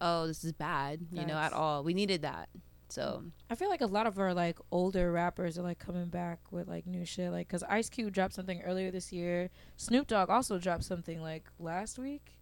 [0.00, 1.82] oh, this is bad, you know, at all.
[1.82, 2.48] We needed that.
[2.96, 6.38] So I feel like a lot of our like older rappers are like coming back
[6.50, 7.30] with like new shit.
[7.30, 9.50] Like, cause Ice Cube dropped something earlier this year.
[9.76, 12.35] Snoop Dogg also dropped something like last week.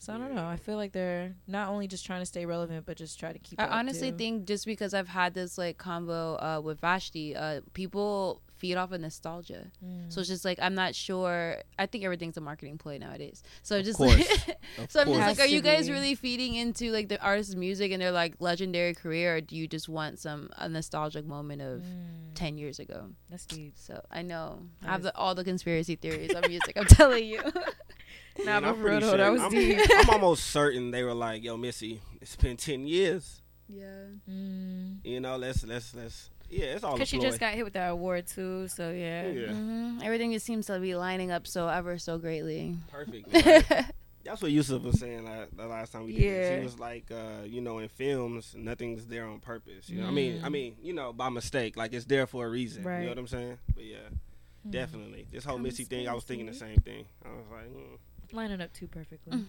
[0.00, 0.46] So I don't know.
[0.46, 3.38] I feel like they're not only just trying to stay relevant, but just try to
[3.38, 3.60] keep.
[3.60, 4.16] I up, honestly too.
[4.18, 8.90] think just because I've had this like combo uh, with Vashti, uh, people feed off
[8.92, 9.70] of nostalgia.
[9.84, 10.12] Mm.
[10.12, 11.58] So it's just like I'm not sure.
[11.80, 13.42] I think everything's a marketing ploy nowadays.
[13.62, 14.16] So Of just course.
[14.48, 14.58] like,
[14.88, 15.92] so I'm just like, are you guys be.
[15.92, 19.66] really feeding into like the artist's music and their like legendary career, or do you
[19.66, 23.08] just want some a nostalgic moment of Mm, ten years ago?
[23.30, 23.72] that's deep.
[23.76, 25.12] So I know I have Nice.
[25.12, 26.74] the, all the conspiracy theories on music.
[26.76, 27.42] I'm telling you.
[28.44, 29.78] Nah, but I'm for pretty real though, that was I'm, deep.
[29.94, 33.42] I'm almost certain they were like, "Yo, Missy, it's been ten years.
[33.68, 33.84] yeah.
[34.30, 34.98] Mm.
[35.04, 37.26] You know, let's let's let's yeah, it's all Cause she ploy.
[37.26, 38.68] just got hit with that award too.
[38.68, 39.26] So yeah.
[39.28, 42.76] yeah, hmm Everything just seems to be lining up so ever so greatly.
[42.90, 43.32] perfect.
[43.32, 43.64] man.
[44.24, 46.50] That's what Yusuf was saying la- the last time we did this.
[46.50, 46.58] Yeah.
[46.58, 49.88] He was like, uh, you know, in films, nothing's there on purpose.
[49.88, 50.52] You know, I mean, I Mm.
[50.52, 51.76] mean, you know, by mistake.
[51.76, 52.82] Like it's there for a reason.
[52.82, 52.98] Right.
[53.00, 53.58] You know what I'm saying?
[53.74, 53.96] But yeah,
[54.66, 54.70] Mm.
[54.70, 55.26] definitely.
[55.30, 57.04] This whole Missy thing, I was thinking the same thing.
[57.24, 57.98] I was like, mm,
[58.32, 59.44] Lining up too perfectly.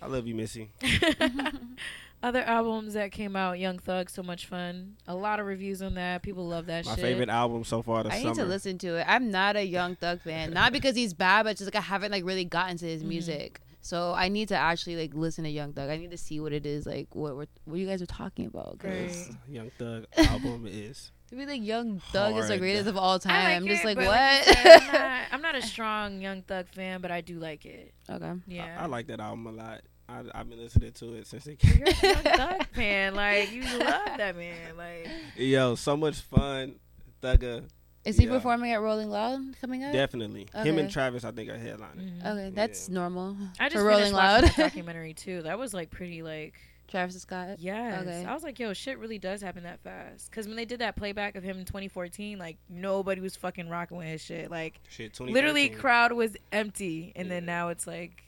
[0.00, 0.70] I love you, Missy.
[2.22, 4.94] Other albums that came out, Young Thug, so much fun.
[5.08, 6.22] A lot of reviews on that.
[6.22, 6.90] People love that shit.
[6.92, 7.04] My shit.
[7.04, 8.28] favorite album so far this I summer.
[8.30, 9.04] need to listen to it.
[9.08, 12.12] I'm not a Young Thug fan, not because he's bad, but just like I haven't
[12.12, 13.08] like really gotten to his Mhm.
[13.08, 13.60] music.
[13.80, 15.90] So I need to actually like listen to Young Thug.
[15.90, 18.46] I need to see what it is like, what we're, what you guys are talking
[18.46, 18.78] about.
[18.78, 19.28] 'cause Right.
[19.48, 23.32] Young Thug album is To be like Young Thug is the greatest of all time.
[23.34, 24.08] I I'm just it, like what?
[24.10, 27.64] I said, I'm, not, I'm not a strong Young Thug fan, but I do like
[27.64, 27.94] it.
[28.10, 28.32] okay.
[28.46, 28.76] Yeah.
[28.78, 29.80] I, I like that album a lot.
[30.10, 31.78] I, I've been listening to it since it came.
[31.78, 32.16] You're came.
[32.16, 33.14] a Young Thug fan.
[33.14, 34.76] Like you love that man.
[34.76, 36.74] Like Yo, so much fun.
[37.22, 37.62] Thugger,
[38.04, 38.32] Is he Yeah.
[38.32, 39.92] performing at Rolling Loud coming up?
[39.94, 40.48] definitely.
[40.54, 42.20] Him and Travis, I think, are headlining.
[42.20, 42.26] mhm.
[42.26, 42.94] Okay, that's Yeah.
[42.96, 43.38] normal.
[43.58, 44.44] I just for finished Rolling Loud.
[44.44, 45.40] the documentary too.
[45.42, 46.54] That was like pretty like
[46.92, 47.56] Travis Scott.
[47.58, 48.02] yes.
[48.02, 48.24] Okay.
[48.24, 50.30] I was like, yo, shit really does happen that fast.
[50.30, 53.96] Because when they did that playback of him in 2014, like nobody was fucking rocking
[53.96, 54.50] with his shit.
[54.50, 58.22] Like Shit, literally, crowd was empty, and then now it's like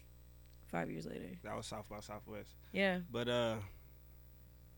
[0.72, 1.28] five years later.
[1.44, 2.50] That was South by Southwest.
[2.72, 2.98] Yeah.
[3.12, 3.54] But uh,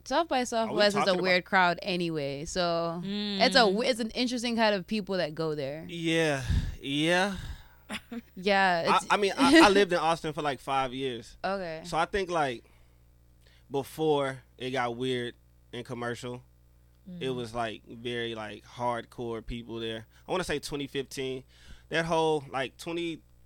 [0.04, 3.84] South by Southwest is talking a about- weird crowd anyway, so it's a Mm.
[3.88, 5.84] it's an interesting kind of people that go there.
[5.88, 6.42] yeah,
[6.82, 7.34] yeah.
[8.34, 11.82] Yeah, I, I mean, I, I lived in Austin for like five years, okay.
[11.84, 12.64] so I think like
[13.70, 15.34] before it got weird
[15.72, 16.42] and commercial,
[17.20, 17.34] it Mm.
[17.36, 20.06] was like very like hardcore people there.
[20.26, 21.44] I want to say 2015,
[21.88, 22.76] that whole like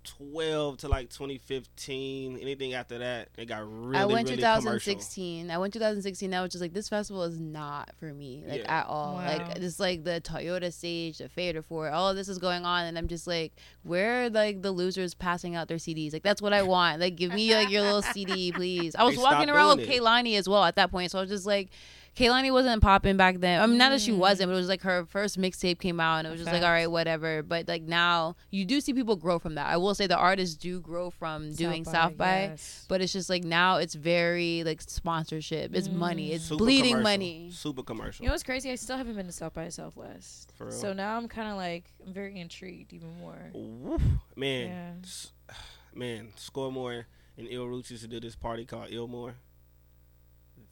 [0.03, 2.37] 2012 to like 2015.
[2.39, 5.51] Anything after that, it got really I went really 2016.
[5.51, 6.33] I went 2016.
[6.33, 8.79] I was just like, this festival is not for me, like Yeah.
[8.81, 9.15] at all.
[9.15, 9.25] Wow.
[9.25, 12.85] Like just like the Toyota stage, the Fader Fort all of this is going on,
[12.85, 16.13] and I'm just like, where are like the losers passing out their CDs?
[16.13, 16.99] Like that's what I want.
[16.99, 18.95] Like give me like your little CD, please.
[18.95, 20.03] I was They walking around with doing it.
[20.03, 21.69] Kehlani as well at that point, so I was just like.
[22.15, 23.61] Kehlani wasn't popping back then.
[23.61, 24.17] I mean, not that she Mm.
[24.17, 26.61] wasn't, but it was like her first mixtape came out, and it was just like,
[26.61, 27.41] all right, whatever.
[27.41, 29.67] But like now, you do see people grow from that.
[29.67, 32.85] I will say the artists do grow from doing South by, yes.
[32.89, 35.73] but it's just like now it's very like sponsorship.
[35.73, 36.31] It's money.
[36.31, 36.33] Mm.
[36.33, 37.03] It's Super bleeding commercial.
[37.03, 37.49] money.
[37.53, 38.23] Super commercial.
[38.23, 38.69] You know what's crazy?
[38.71, 40.51] I still haven't been to South by Southwest.
[40.57, 40.73] For real.
[40.73, 43.51] So now I'm kind of like I'm very intrigued even more.
[43.53, 44.01] Woof.
[44.35, 44.91] Man, Yeah.
[45.07, 45.31] s-
[45.95, 47.05] man, Scoremore
[47.37, 49.35] and Illroots used to do this party called Illmore.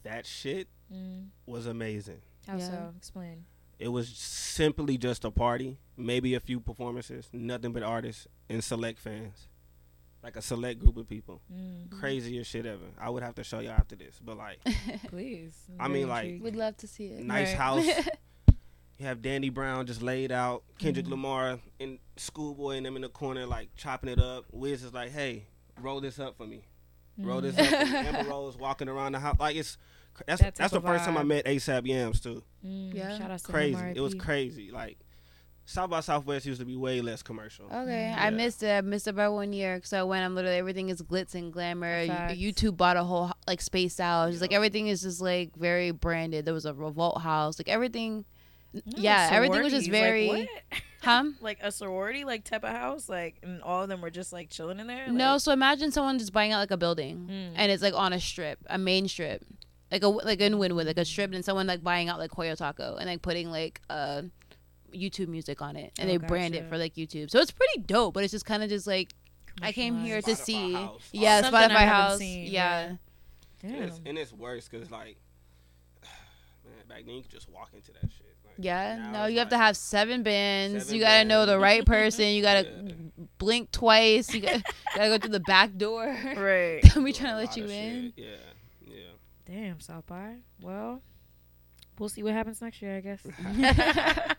[0.02, 1.28] That shit Mm.
[1.46, 2.20] was amazing.
[2.46, 2.68] How Yeah.
[2.70, 2.94] so?
[2.96, 3.44] Explain.
[3.78, 8.98] It was simply just a party, maybe a few performances, nothing but artists and select
[8.98, 9.48] fans,
[10.22, 11.40] like a select group of people.
[11.52, 11.90] Mm.
[11.90, 12.84] Craziest shit ever.
[12.98, 14.58] I would have to show you after this, but like
[15.08, 15.54] Please.
[15.78, 17.24] I'm I very mean, like- We'd love to see it.
[17.24, 17.56] nice Right.
[17.56, 17.86] house.
[18.98, 21.10] You have Danny Brown just laid out, Kendrick Mhm.
[21.12, 24.44] Lamar and Schoolboy and them in the corner like chopping it up.
[24.52, 25.46] Wiz is like, "Hey,
[25.80, 26.66] roll this up for me.
[27.16, 27.60] Roll this Mm.
[27.72, 27.98] up." For me.
[28.18, 29.80] Amber Rose walking around the house like it's cr-
[30.26, 32.42] that's That that's the of first time I met ASAP Yams too.
[32.64, 32.94] Mm.
[32.94, 33.18] Yeah.
[33.18, 33.76] Shout out Crazy.
[33.78, 34.70] him, It was crazy.
[34.70, 34.98] Like
[35.66, 37.66] South by Southwest used to be way less commercial.
[37.66, 38.18] Okay, Mm.
[38.18, 38.70] I missed it.
[38.70, 39.80] I missed it by one year.
[39.84, 42.06] So when I'm literally everything is glitz and glamour.
[42.06, 42.36] Facts.
[42.36, 44.30] You, YouTube bought a whole like space out.
[44.30, 46.44] Just like everything is just like very branded.
[46.44, 47.58] There was a Revolt House.
[47.58, 48.24] Like everything.
[48.72, 50.80] No, yeah, everything was just very, like, what?
[51.02, 51.24] huh?
[51.40, 54.48] like a sorority, like type of house, like, and all of them were just like
[54.48, 55.10] chilling in there.
[55.10, 57.52] No, so imagine someone just buying out like a building, Mm.
[57.56, 59.44] and it's like on a strip, a main strip,
[59.90, 62.56] like a like in Wynwood, like a strip, and someone like buying out like Coyo
[62.56, 64.22] Taco and like putting like uh
[64.94, 67.30] YouTube music on it, and Oh, they brand it for like YouTube.
[67.30, 69.12] So it's pretty dope, but it's just kind of just like
[69.62, 71.08] I came here to see, House.
[71.12, 72.94] yeah, Something Spotify haven't House, seen, yeah.
[73.62, 73.70] yeah.
[73.70, 75.16] And it's, and it's worse because like,
[76.64, 78.36] man, back then you could just walk into that shit.
[78.44, 80.84] Like, Yeah, now no, it's you have to have seven bins.
[80.84, 82.26] Seven you gotta know the right person.
[82.28, 82.92] You gotta Yeah.
[83.38, 84.32] blink twice.
[84.32, 84.62] You gotta,
[84.96, 86.04] gotta go through the back door.
[86.06, 86.80] Right.
[86.96, 87.70] we doing trying to let you in.
[87.70, 88.12] shit.
[88.16, 88.36] Yeah, yeah.
[89.50, 90.36] Damn, South by.
[90.62, 91.02] Well,
[91.98, 93.20] we'll see what happens next year, I guess.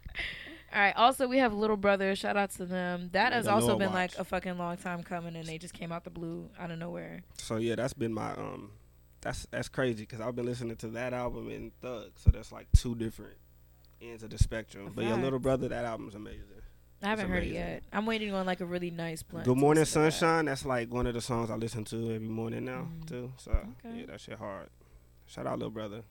[0.73, 0.95] All right.
[0.95, 2.15] Also, we have Little Brother.
[2.15, 3.09] Shout out to them.
[3.11, 5.57] That Yeah, has the also Lil been like a fucking long time coming, and they
[5.57, 7.23] just came out the blue, out of nowhere.
[7.39, 8.71] So yeah, that's been my um,
[9.19, 12.67] that's that's crazy because I've been listening to that album and Thug, so that's like
[12.77, 13.35] two different
[14.01, 14.87] ends of the spectrum.
[14.87, 16.45] A But your little brother, that album's amazing.
[17.03, 17.83] I haven't heard it yet.
[17.91, 19.45] I'm waiting on like a really nice blend.
[19.47, 20.11] Good Morning listen to that.
[20.13, 23.07] Sunshine, that's like one of the songs I listen to every morning now Mm.
[23.07, 23.33] too.
[23.37, 23.99] So Okay.
[24.01, 24.69] yeah, that shit hard.
[25.31, 26.01] Shout out, little brother.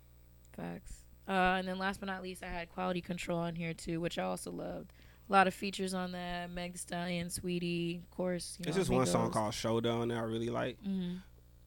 [0.56, 0.94] Facts.
[1.28, 4.18] Uh, and then last but not least, I had Quality Control on here too, which
[4.18, 4.92] I also loved.
[5.28, 6.50] A lot of features on that.
[6.50, 8.56] Meg Thee Stallion, Saweetie, of course.
[8.58, 10.82] You There's know, just one song called Showdown that I really like.
[10.82, 11.20] Mhm.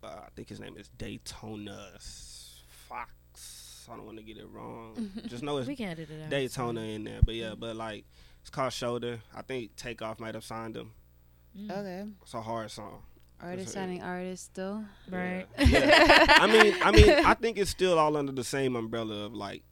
[0.03, 3.87] Uh, I think his name is Daytona Fox.
[3.89, 5.11] I don't want to get it wrong.
[5.27, 6.29] just know it's We can edit it out.
[6.29, 8.05] Daytona in there, but yeah, but like
[8.41, 9.19] it's called Shoulder.
[9.35, 10.91] I think Takeoff might have signed him.
[11.57, 11.71] Mm.
[11.71, 13.03] Okay, It's a hard song.
[13.43, 13.73] Artist it.
[13.73, 14.85] signing artist still.
[15.09, 15.45] Right.
[15.59, 15.65] Yeah.
[15.67, 16.25] Yeah.
[16.39, 19.63] I mean, I mean, I think it's still all under the same umbrella of like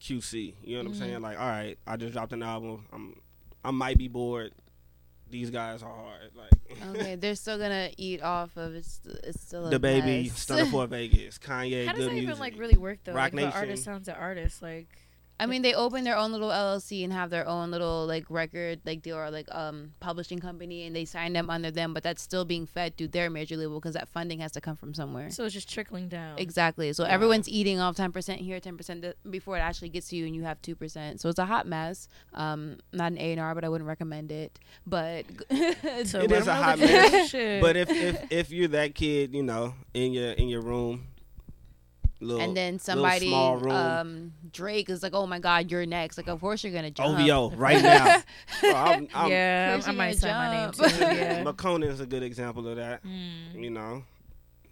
[0.00, 0.54] QC.
[0.62, 0.94] You know what Mhm.
[0.94, 1.22] I'm saying?
[1.22, 2.86] Like, all right, I just dropped an album.
[2.92, 3.20] I'm,
[3.64, 4.52] I might be bored.
[5.30, 6.30] These guys are hard.
[6.36, 9.00] Like, Okay, they're still gonna eat off of it's.
[9.24, 10.46] It's still the baby, mess.
[10.46, 12.22] Stunna 4 Vegas, Kanye, How does good that music.
[12.30, 13.12] even like really work though?
[13.12, 13.58] Roc like, if an Nation.
[13.58, 14.86] artist sounds an artist, like
[15.40, 18.80] I mean, they open their own little LLC and have their own little like record
[18.86, 22.22] like deal or like um publishing company, and they sign them under them, but that's
[22.22, 25.30] still being fed through their major label because that funding has to come from somewhere.
[25.30, 26.38] so it's just trickling down.
[26.38, 26.92] Exactly.
[26.92, 27.10] So Wow.
[27.10, 30.36] everyone's eating off ten percent here, ten percent before it actually gets to you, and
[30.36, 31.20] you have two percent.
[31.20, 32.08] So it's a hot mess.
[32.32, 34.58] Um, not an A and R, but I wouldn't recommend it.
[34.86, 35.24] But
[36.04, 39.34] So It let is them a hot mess, But if, if if you're that kid,
[39.34, 41.08] you know, in your in your room,
[42.20, 46.40] little and then somebody, um, Drake is like, "Oh my God, you're next!" Like, of
[46.40, 47.18] course you're gonna jump.
[47.18, 48.22] OVO right now.
[48.62, 50.92] I'm, I'm, yeah, First I might gotta sign my name jump.
[50.92, 50.98] too.
[51.16, 51.44] Yeah.
[51.44, 53.04] Makonnen is a good example of that.
[53.04, 53.62] Mm.
[53.62, 54.04] You know,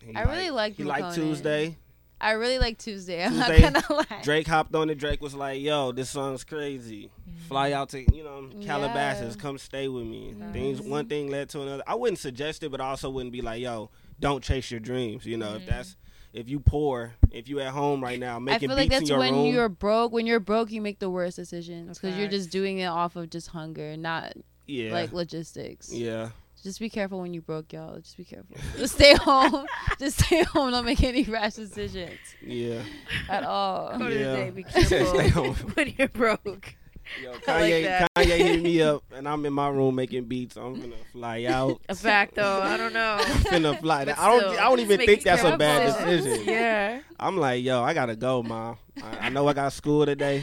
[0.04, 0.76] He I really like.
[0.76, 1.14] He liked Makonnen.
[1.14, 1.76] Tuesday.
[2.20, 3.24] I really like Tuesday.
[3.24, 4.20] I'm Tuesday, not gonna lie.
[4.22, 4.94] Drake hopped on it.
[4.98, 7.10] Drake was like, "Yo, this song's crazy.
[7.48, 9.34] Fly out to you know Calabasas.
[9.34, 9.42] Yeah.
[9.42, 10.52] Come stay with me." Mhm.
[10.52, 11.82] Things one thing led to another.
[11.86, 15.26] I wouldn't suggest it, but I also wouldn't be like, "Yo, don't chase your dreams."
[15.26, 15.56] You know, Mhm.
[15.56, 15.96] if that's
[16.32, 19.02] if you poor, if you at home right now I making feel beats like that's
[19.02, 20.12] in your when room, you're broke.
[20.12, 23.30] When you're broke, you make the worst decisions because you're just doing it off of
[23.30, 24.34] just hunger, not
[24.66, 25.92] yeah, like logistics.
[25.92, 26.30] yeah,
[26.62, 27.98] Just be careful when you broke, y'all.
[27.98, 28.56] Just be careful.
[28.78, 29.66] Just stay home.
[29.98, 30.70] Just stay home.
[30.70, 32.82] Don't make any rash decisions yeah.
[33.28, 33.88] at all.
[33.88, 34.36] Quote of the Yeah.
[34.36, 36.76] day, be careful when you're broke.
[37.22, 40.56] Yo, Kanye, like Kanye hit me up, and I'm in my room making beats.
[40.56, 41.80] I'm gonna fly out.
[41.88, 43.16] A fact though, I don't know.
[43.20, 44.04] I'm finna fly.
[44.04, 44.40] But I don't.
[44.40, 46.24] still, I don't even think these that's a bad decisions.
[46.24, 46.54] decision.
[46.54, 48.78] Yeah, I'm like, yo, I gotta go, mom.
[49.02, 50.42] I, I know I got school today.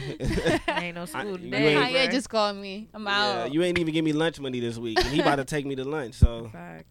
[0.68, 1.76] ain't no school you today.
[1.76, 2.12] ain't- Kanye bruh.
[2.12, 2.88] just called me.
[2.94, 3.52] I'm yeah, out.
[3.52, 5.74] you ain't even give me lunch money this week, and he about to take me
[5.76, 6.14] to lunch.
[6.14, 6.86] So Fact.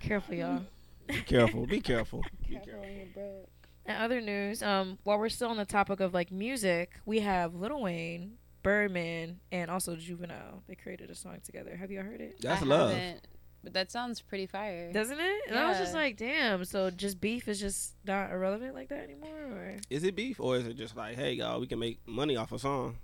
[0.00, 0.62] Careful, y'all.
[1.06, 1.66] be careful.
[1.66, 2.22] Be careful.
[2.48, 3.48] Be careful.
[3.88, 7.54] In other news, um, while we're still on the topic of like music, we have
[7.54, 10.62] Lil Wayne, Birdman, and also Juvenile.
[10.68, 11.74] They created a song together.
[11.74, 12.36] Have you heard it?
[12.40, 12.90] That's I love.
[12.92, 13.26] haven't,
[13.64, 14.92] But that sounds pretty fire.
[14.92, 15.40] Doesn't it?
[15.48, 16.66] And I was just like, damn.
[16.66, 20.56] So just beef is just not irrelevant like that anymore, or Is it beef or
[20.56, 22.98] is it just like, hey, y'all, we can make money off a song?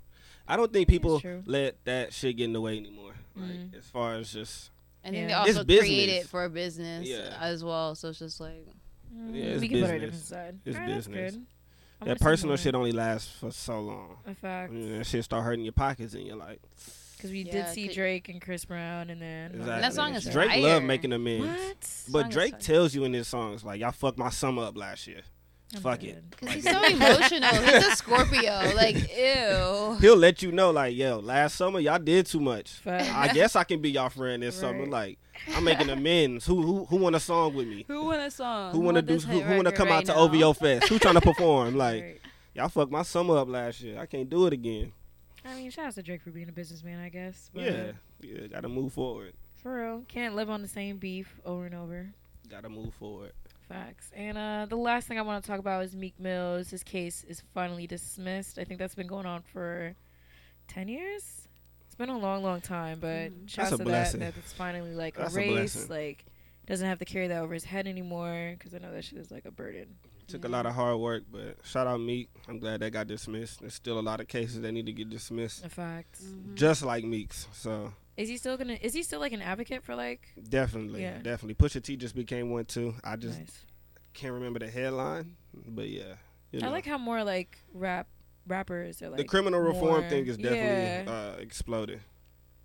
[0.46, 3.14] I don't think people let that shit get in the way anymore.
[3.34, 3.78] Like Mhm.
[3.78, 4.70] as far as just
[5.02, 5.26] I think Yeah.
[5.44, 7.36] they also create it for a business Yeah.
[7.40, 7.94] as well.
[7.94, 8.66] So it's just like
[9.14, 9.34] Mm.
[9.34, 10.28] Yeah, it's we can put our business.
[10.28, 10.58] different side.
[10.64, 11.32] It's Alright, that's business.
[11.34, 11.46] good.
[12.08, 14.16] That personal shit only lasts for so long.
[14.26, 14.72] A fact.
[14.72, 16.60] And that shit start hurting your pockets, and you're like,
[17.16, 19.80] Because we Yeah, did see Drake and Chris Brown, and then exactly.
[19.80, 20.60] that song is Drake fire.
[20.60, 21.46] love making amends.
[21.46, 22.12] What?
[22.12, 25.06] But Song Drake tells you in his songs like, y'all fucked my summer up last
[25.06, 25.22] year.
[25.74, 26.08] I'm Fuck dead.
[26.10, 26.30] it.
[26.30, 27.48] because he's so emotional.
[27.50, 28.72] He's a Scorpio.
[28.74, 29.96] Like ew.
[30.00, 32.70] He'll let you know like, yo, last summer y'all did too much.
[32.72, 33.10] Fact.
[33.14, 34.86] I guess I can be y'all friend this summer.
[34.86, 35.18] Like,
[35.54, 36.46] I'm making amends.
[36.46, 37.84] Who who who want a song with me?
[37.88, 38.72] Who want a song?
[38.72, 39.18] Who want to do?
[39.18, 40.14] Who, who want to record come out right to?
[40.16, 40.88] OVO Fest?
[40.88, 41.74] Who trying to perform?
[41.84, 42.20] Like, Right.
[42.54, 43.98] y'all fucked my summer up last year.
[44.00, 44.92] I can't do it again.
[45.44, 47.50] I mean, shout out to Drake for being a businessman, I guess.
[47.52, 48.46] But Yeah, yeah.
[48.46, 49.34] Gotta move forward.
[49.62, 50.02] For real.
[50.08, 52.10] Can't live on the same beef over and over.
[52.50, 53.32] Gotta move forward.
[53.68, 54.10] Facts.
[54.14, 56.70] And uh, the last thing I want to talk about is Meek Mills.
[56.70, 58.58] His case is finally dismissed.
[58.58, 59.94] I think that's been going on for
[60.68, 61.48] ten years.
[61.86, 63.48] It's been a long, long time, but Mhm.
[63.48, 64.20] shouts to that blessing.
[64.20, 65.74] that it's finally like That's a erased.
[65.88, 65.90] blessing.
[65.90, 66.24] Like
[66.66, 69.30] doesn't have to carry that over his head anymore because I know that shit is
[69.30, 69.96] like a burden.
[70.28, 72.30] Took a lot of hard work, but shout out Meek.
[72.48, 73.60] I'm glad that got dismissed.
[73.60, 76.22] There's still a lot of cases that need to get dismissed, A fact.
[76.22, 76.54] Mhm.
[76.54, 77.46] just like Meek's.
[77.52, 78.78] So Is he still gonna?
[78.80, 80.28] Is he still like an advocate for like?
[80.48, 81.18] definitely, Yeah.
[81.18, 81.54] definitely.
[81.54, 82.94] Pusha T just became one too.
[83.02, 83.64] I just nice.
[84.12, 86.14] can't remember the headline, but yeah.
[86.52, 88.06] you I like how more like rap
[88.46, 91.32] rappers are like the criminal reform more- thing is definitely Yeah.
[91.36, 92.00] uh, exploded.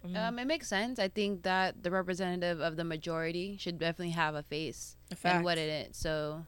[0.05, 0.15] Mhm.
[0.15, 0.97] Um, it makes sense.
[0.99, 5.57] I think that the representative of the majority should definitely have a face and what
[5.57, 5.97] it is.
[5.97, 6.45] So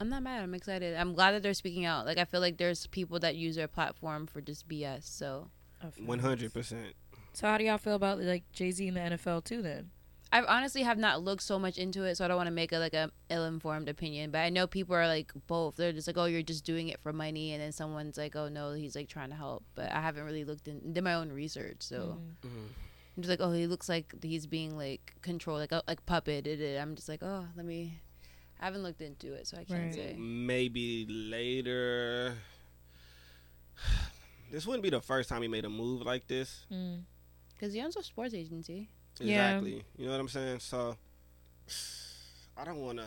[0.00, 0.42] I'm not mad.
[0.42, 0.96] I'm excited.
[0.96, 2.06] I'm glad that they're speaking out.
[2.06, 5.04] Like I feel like there's people that use their platform for just BS.
[5.04, 5.50] So
[5.98, 6.94] One hundred percent.
[7.36, 9.60] So how do y'all feel about like Jay Z in the NFL too?
[9.60, 9.90] Then
[10.32, 12.72] I honestly have not looked so much into it, so I don't want to make
[12.72, 14.30] a like a ill-informed opinion.
[14.30, 15.76] But I know people are like both.
[15.76, 18.48] They're just like, oh, you're just doing it for money, and then someone's like, oh
[18.48, 19.64] no, he's like trying to help.
[19.74, 22.68] But I haven't really looked in did my own research, so Mhm.
[23.18, 26.80] I'm just like, oh, he looks like he's being like controlled, like a like puppeted.
[26.80, 28.00] I'm just like, oh, let me.
[28.58, 29.94] I haven't looked into it, so I can't Right.
[29.94, 30.16] say.
[30.18, 32.32] Maybe later.
[34.48, 36.66] This wouldn't be the first time he made a move like this.
[36.72, 37.02] Mm.
[37.58, 38.88] Because he owns a sports agency.
[39.18, 39.56] Yeah.
[39.58, 39.84] Exactly.
[39.96, 40.60] You know what I'm saying?
[40.60, 40.96] So
[42.56, 43.04] I don't want to.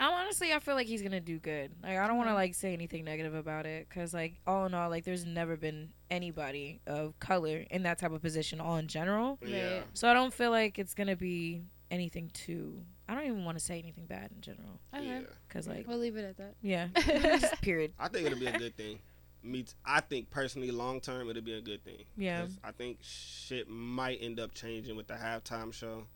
[0.00, 1.70] I'm honestly, I feel like he's gonna do good.
[1.82, 4.74] Like I don't want to like say anything negative about it because like all in
[4.74, 8.88] all, like there's never been anybody of color in that type of position all in
[8.88, 9.38] general.
[9.46, 9.82] Yeah.
[9.94, 12.80] So I don't feel like it's gonna be anything too.
[13.08, 15.20] I don't even want to say anything bad in general Okay, Yeah.
[15.46, 16.54] because like we'll leave it at that.
[16.60, 16.88] yeah,
[17.38, 17.92] just period.
[17.98, 18.98] I think it'll be a good thing.
[19.44, 22.04] Me, t- I think personally, long term, it'll be a good thing.
[22.16, 22.42] Yeah.
[22.42, 26.06] 'Cause I think shit might end up changing with the halftime show.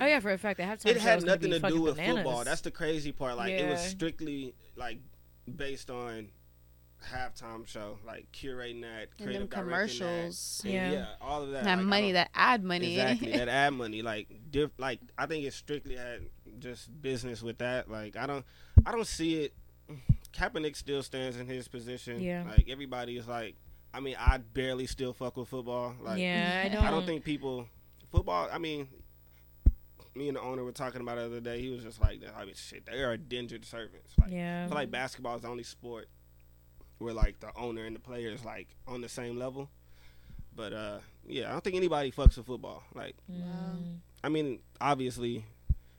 [0.00, 1.80] Oh yeah, for a fact, that halftime it show had is nothing be to do
[1.80, 2.16] with bananas.
[2.24, 2.44] football.
[2.44, 3.36] That's the crazy part.
[3.36, 4.98] Like it was strictly like
[5.56, 6.28] based on
[7.10, 10.60] halftime show, like curating that, And creative them directing that, commercials.
[10.64, 10.92] and Yeah.
[10.92, 11.64] yeah, all of that.
[11.64, 12.92] That Like, money, uh, that ad money.
[13.00, 14.02] Exactly, that ad money.
[14.02, 16.26] Like, diff, like I think it strictly had
[16.58, 17.90] just business with that.
[17.90, 18.44] Like, I don't,
[18.84, 19.54] I don't see it.
[20.32, 22.20] Kaepernick still stands in his position.
[22.20, 22.44] Yeah.
[22.48, 23.56] Like everybody is like,
[23.92, 25.94] I mean, I barely still fuck with football.
[26.00, 26.84] Like, yeah, I I don't.
[26.84, 27.66] I don't think people
[28.12, 28.48] football.
[28.52, 28.88] I mean,
[30.14, 31.60] me and the owner were talking about it the other day.
[31.60, 34.12] He was just like, I mean, shit, they are indentured servants.
[34.20, 36.08] Like, I Yeah, feel like basketball is the only sport
[36.98, 39.70] where like the owner and the player is like on the same level.
[40.54, 42.82] But uh, yeah, I don't think anybody fucks with football.
[42.94, 43.98] Like, Mm.
[44.22, 45.46] I mean, obviously,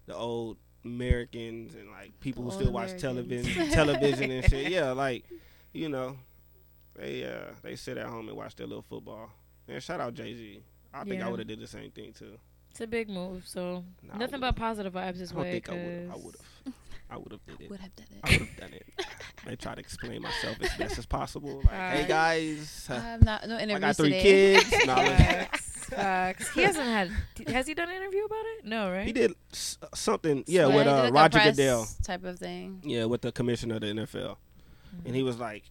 [0.05, 4.71] the old Americans and like people who still watch television, television and shit.
[4.71, 5.25] Yeah, like
[5.73, 6.17] you know,
[6.95, 9.29] they uh they sit at home and watch their little football.
[9.67, 10.61] And shout out Jay Z.
[10.93, 11.27] I think Yeah.
[11.27, 12.37] I would have did the same thing too.
[12.71, 15.51] It's a big move, so Nah, nothing but positive vibes this I don't way.
[15.51, 16.09] think I would.
[16.13, 16.45] I would have.
[17.11, 17.69] I would have did it.
[17.69, 18.19] Would have done it.
[18.23, 18.85] I would have done it.
[19.47, 21.57] I try to explain myself as best as possible.
[21.57, 24.21] Like, hey Uh, guys, I uh, have not no I got three today.
[24.61, 24.85] kids.
[24.85, 26.49] Nah, Facts, facts.
[26.51, 27.11] He hasn't had.
[27.53, 28.65] Has he done an interview about it?
[28.65, 29.05] No, right?
[29.05, 30.43] he did s- something.
[30.47, 31.87] Yeah, Yeah, with uh, like, Roger Goodell.
[32.03, 32.81] type of thing.
[32.85, 34.37] Yeah, with the commissioner of the NFL.
[34.95, 35.07] Mm-hmm.
[35.07, 35.63] And he was like,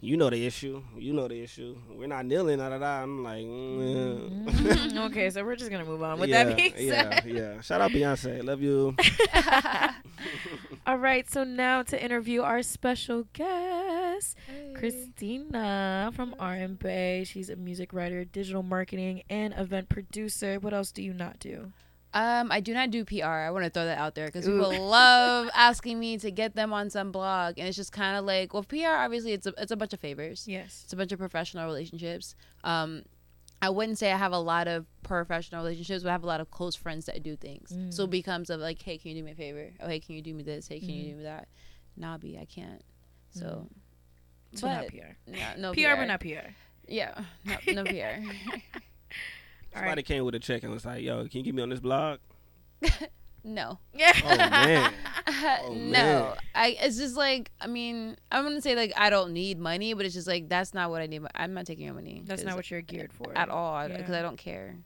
[0.00, 0.82] "You know the issue.
[0.96, 1.76] You know the issue.
[1.90, 3.02] We're not kneeling." Da, da, da.
[3.02, 5.06] I'm like, mm, Mhm.
[5.10, 6.18] okay, so we're just gonna move on.
[6.20, 7.60] With yeah, that being yeah, said, yeah.
[7.60, 8.44] Shout out Beyonce.
[8.44, 8.94] Love you.
[10.86, 11.28] all right.
[11.30, 14.36] So now to interview our special guest,
[14.74, 17.26] Cristina from RNBae.
[17.26, 20.58] She's a music writer, digital marketing, and event producer.
[20.60, 21.72] What else do you not do?
[22.14, 23.24] Um, I do not do PR.
[23.24, 26.72] I want to throw that out there because people love asking me to get them
[26.72, 29.72] on some blog, and it's just kind of like, well, PR obviously it's a it's
[29.72, 30.44] a bunch of favors.
[30.48, 30.80] Yes.
[30.84, 32.34] It's a bunch of professional relationships.
[32.64, 33.02] Um,
[33.60, 36.40] I wouldn't say I have a lot of professional relationships, but I have a lot
[36.40, 37.72] of close friends that do things.
[37.72, 37.92] Mm.
[37.92, 39.70] So it becomes of like, hey, can you do me a favor?
[39.80, 40.68] Oh, hey, can you do me this?
[40.68, 41.10] Hey, can you Mhm.
[41.10, 41.48] do me that?
[41.96, 42.82] Nah, B, I can't.
[43.30, 43.68] So,
[44.54, 45.16] So not PR.
[45.26, 46.50] yeah, no PR, but not PR.
[46.86, 48.20] Yeah, no, no PR.
[49.76, 50.06] All Somebody right.
[50.06, 52.18] came with a check and was like, "Yo, can you get me on this blog?"
[53.44, 53.78] no.
[53.94, 54.12] Yeah.
[54.24, 54.92] Oh man.
[55.28, 56.32] Oh, no, man.
[56.54, 56.76] I.
[56.80, 60.14] It's just like I mean, I'm gonna say like I don't need money, but it's
[60.14, 61.22] just like that's not what I need.
[61.34, 62.22] I'm not taking your money.
[62.24, 63.36] That's not what you're geared for.
[63.36, 64.18] at all because Yeah.
[64.20, 64.76] I don't care.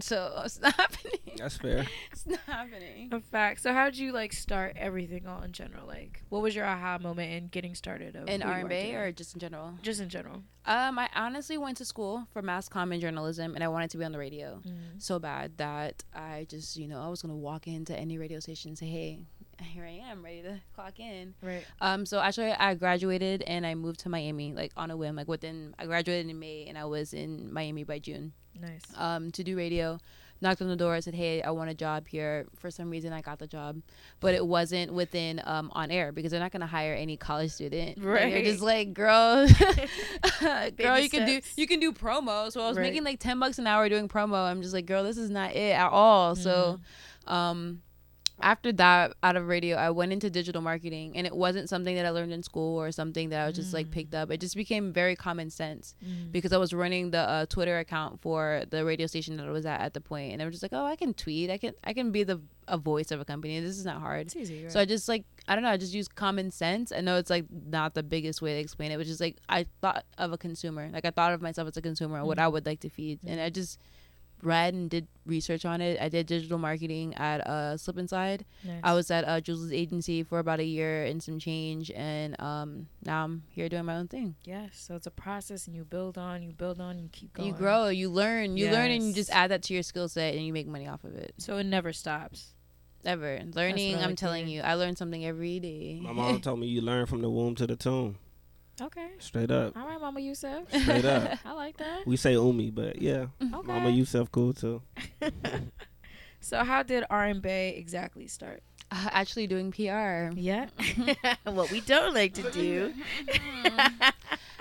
[0.00, 1.20] So it's not happening.
[1.36, 1.86] That's fair.
[2.12, 3.08] It's not happening.
[3.12, 3.60] A fact.
[3.60, 5.86] So how did you like start everything all in general?
[5.86, 8.14] Like, what was your aha moment in getting started?
[8.16, 9.74] Of In who RNBae or just in general?
[9.82, 10.42] just in general?
[10.66, 13.98] Um, I honestly went to school for mass comm and journalism, and I wanted to
[13.98, 14.62] be on the radio
[14.98, 18.70] so bad that I just, you know, I was gonna walk into any radio station
[18.70, 19.26] and say, "Hey,
[19.62, 21.64] here I am, ready to clock in." Right.
[21.80, 25.16] Um, so actually, I graduated and I moved to Miami, like on a whim.
[25.16, 28.32] Like within, I graduated in May and I was in Miami by June.
[28.60, 28.82] Nice.
[28.96, 29.98] um, to do radio.
[30.40, 33.12] knocked on the door, I said, "Hey, I want a job here." For some reason,
[33.12, 33.80] I got the job,
[34.20, 37.98] but it wasn't within um, on air because they're not gonna hire any college student.
[37.98, 39.46] Like, they're just like, "Girl,
[40.76, 42.82] girl, you can do you can do promo." So I was Right.
[42.84, 44.36] making like ten bucks an hour doing promo.
[44.48, 46.78] I'm just like, "Girl, this is not it at all." So,
[47.26, 47.32] Mm-hmm.
[47.32, 47.82] um,
[48.40, 52.04] after that, out of radio, I went into digital marketing, and it wasn't something that
[52.04, 54.30] I learned in school or something that I was just like picked up.
[54.30, 56.32] It just became very common sense Mm.
[56.32, 59.64] because I was running the uh, Twitter account for the radio station that I was
[59.66, 61.48] at at the point, and i was just like, "Oh, I can tweet.
[61.48, 63.60] I can I can be the a voice of a company.
[63.60, 64.64] This is not hard." It's easy.
[64.64, 64.72] Right?
[64.72, 65.70] So I just like I don't know.
[65.70, 66.90] I just use common sense.
[66.90, 69.66] I know it's like not the biggest way to explain it, which is like I
[69.80, 70.90] thought of a consumer.
[70.92, 73.20] Like I thought of myself as a consumer, and what I would like to feed,
[73.24, 73.78] and I just
[74.42, 76.00] read and did research on it.
[76.00, 78.44] I did digital marketing at uh, Slip Inside.
[78.64, 78.80] Nice.
[78.82, 82.86] I was at uh, Jules' agency for about a year and some change, and um,
[83.04, 84.34] now I'm here doing my own thing.
[84.44, 84.70] Yes.
[84.74, 87.48] So it's a process, and you build on, you build on, you keep going.
[87.48, 90.34] you grow, you learn, you learn, and you just add that to your skill set,
[90.34, 91.34] and you make money off of it.
[91.38, 92.50] So it never stops.
[93.06, 96.00] Ever learning, I I'm telling you, I learn something every day.
[96.02, 98.16] My mom told me you learn from the womb to the tomb.
[98.80, 99.08] Okay.
[99.18, 99.76] Straight up.
[99.76, 100.68] All right, Mama Yusuf.
[100.68, 101.38] Straight up.
[101.44, 102.06] I like that.
[102.06, 103.26] We say umi, but yeah.
[103.40, 103.66] Okay.
[103.66, 104.82] Mama Yusuf cool too.
[106.40, 108.62] so how did RNBae exactly start?
[108.90, 110.32] Uh, actually, doing PR.
[110.36, 110.68] Yeah.
[111.44, 112.92] what we don't like to do.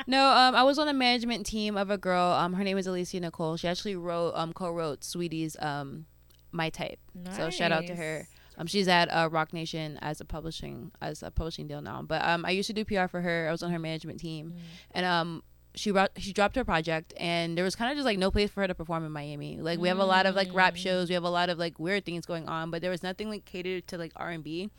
[0.07, 2.33] No, um, I was on the management team of a girl.
[2.33, 3.57] Um, her name is Alicia Nicole.
[3.57, 6.05] She actually wrote, um, co-wrote Saweetie's, um,
[6.51, 6.99] My Type.
[7.35, 8.27] So shout out to her.
[8.57, 12.01] Um, she's at uh, Roc Nation as a publishing as a publishing deal now.
[12.01, 13.47] But um, I used to do PR for her.
[13.47, 14.53] I was on her management team,
[14.91, 15.43] and um,
[15.75, 18.51] she brought, she dropped her project, and there was kind of just like no place
[18.51, 19.59] for her to perform in Miami.
[19.59, 21.79] Like we have a lot of like rap shows, we have a lot of like
[21.79, 24.69] weird things going on, but there was nothing like catered to like R and B.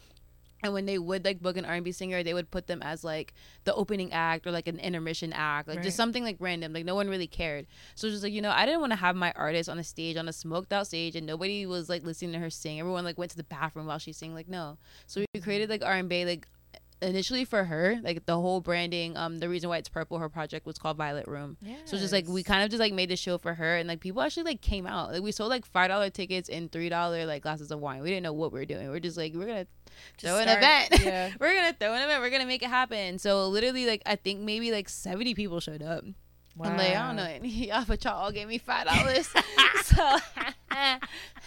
[0.64, 2.82] And when they would like book an R and B singer, they would put them
[2.82, 3.34] as like
[3.64, 5.84] the opening act or like an intermission act, like Right.
[5.84, 6.72] just something like random.
[6.72, 7.66] Like no one really cared.
[7.94, 9.84] So it's just like you know, I didn't want to have my artist on a
[9.84, 12.80] stage on a smoked out stage, and nobody was like listening to her sing.
[12.80, 14.34] Everyone like went to the bathroom while she sang.
[14.34, 14.78] Like no.
[15.06, 16.48] So we created like R and B like
[17.02, 20.64] initially for her like the whole branding um the reason why it's purple her project
[20.64, 23.36] was called violet room so just like we kind of just like made the show
[23.36, 26.08] for her and like people actually like came out like we sold like five dollar
[26.08, 28.88] tickets and three dollar like glasses of wine we didn't know what we were doing
[28.88, 29.66] we are just like we're gonna
[30.16, 31.30] Just throw an event Yeah.
[31.40, 34.40] we're gonna throw an event we're gonna make it happen so literally like i think
[34.40, 36.04] maybe like 70 people showed up
[36.60, 39.28] I'm like, I don't know any y'all, but y'all all gave me five dollars.
[39.84, 40.18] so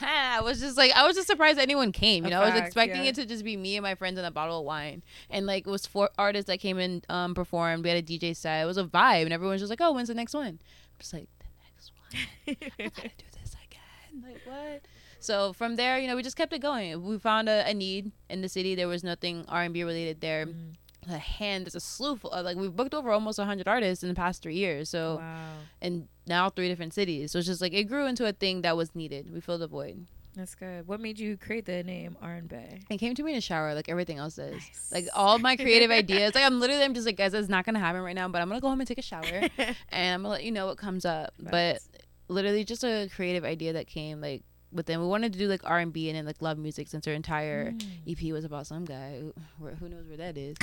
[0.01, 2.25] I was just like, I was just surprised anyone came.
[2.25, 3.09] You know, I was expecting yeah.
[3.09, 5.03] it to just be me and my friends and a bottle of wine.
[5.29, 7.83] And like, it was four artists that came and um, performed.
[7.83, 8.63] We had a DJ set.
[8.63, 10.45] It was a vibe, and everyone's just like, oh, when's the next one?
[10.47, 10.59] I'm
[10.99, 12.57] just like, the next one.
[12.79, 14.23] I gotta do this again.
[14.23, 14.81] Like what?
[15.19, 17.03] So from there, you know, we just kept it going.
[17.03, 18.75] We found a, a need in the city.
[18.75, 20.45] There was nothing R and B related there.
[20.47, 20.73] Mm.
[21.09, 22.19] A hand, there's a slew.
[22.25, 24.89] Of, like we've booked over almost 100 artists in the past three years.
[24.89, 25.37] So Wow.
[25.81, 27.31] and now three different cities.
[27.31, 29.33] So it's just like it grew into a thing that was needed.
[29.33, 30.05] We filled the void.
[30.35, 30.85] That's good.
[30.87, 32.83] What made you create the name RNBae?
[32.91, 34.53] It came to me in a shower, like everything else does.
[34.53, 34.89] Nice.
[34.91, 36.35] Like all my creative ideas.
[36.35, 38.27] Like I'm literally, I'm just like, guys, it's not gonna happen right now.
[38.27, 39.23] But I'm gonna go home and take a shower,
[39.57, 41.33] and I'm gonna let you know what comes up.
[41.39, 41.79] But
[42.27, 44.99] literally, just a creative idea that came like within.
[44.99, 47.13] We wanted to do like R and B and then like love music since our
[47.13, 47.83] entire Mm.
[48.07, 49.19] EP was about some guy.
[49.59, 50.55] Who, who knows where that is?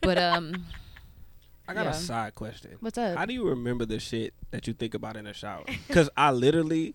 [0.00, 0.64] But um,
[1.68, 1.90] I got Yeah.
[1.90, 2.76] a side question.
[2.80, 3.16] what's up?
[3.16, 5.64] How do you remember the shit that you think about in the shower?
[5.88, 6.94] Because I literally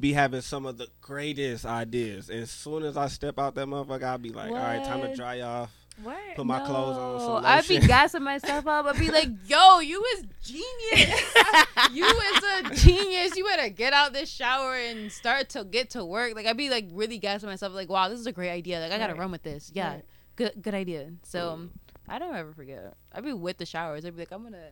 [0.00, 2.30] be having some of the greatest ideas.
[2.30, 5.02] And as soon as I step out that motherfucker, I'll be like, all right, time
[5.02, 5.70] to dry off.
[6.02, 6.16] What?
[6.36, 7.12] Put my clothes on.
[7.12, 7.86] No, Some I'd be lotion.
[7.88, 8.86] gassing myself up.
[8.86, 11.34] I'd be like, "Yo, you is genius.
[11.92, 13.36] you is a genius.
[13.36, 16.70] You better get out this shower and start to get to work." Like I'd be
[16.70, 17.74] like really gassing myself.
[17.74, 18.80] Like, "Wow, this is a great idea.
[18.80, 19.20] Like I gotta Right.
[19.20, 19.70] run with this.
[19.74, 20.04] Yeah, Right.
[20.36, 21.70] good good idea." So um,
[22.08, 22.94] I don't ever forget.
[23.12, 24.04] I'd be with the showers.
[24.06, 24.70] I'd be like, "I'm gonna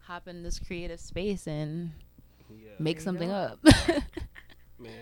[0.00, 1.92] hop in this creative space and
[2.50, 2.72] Yeah.
[2.78, 3.34] make you something go.
[3.34, 3.58] up."
[4.78, 4.92] Man.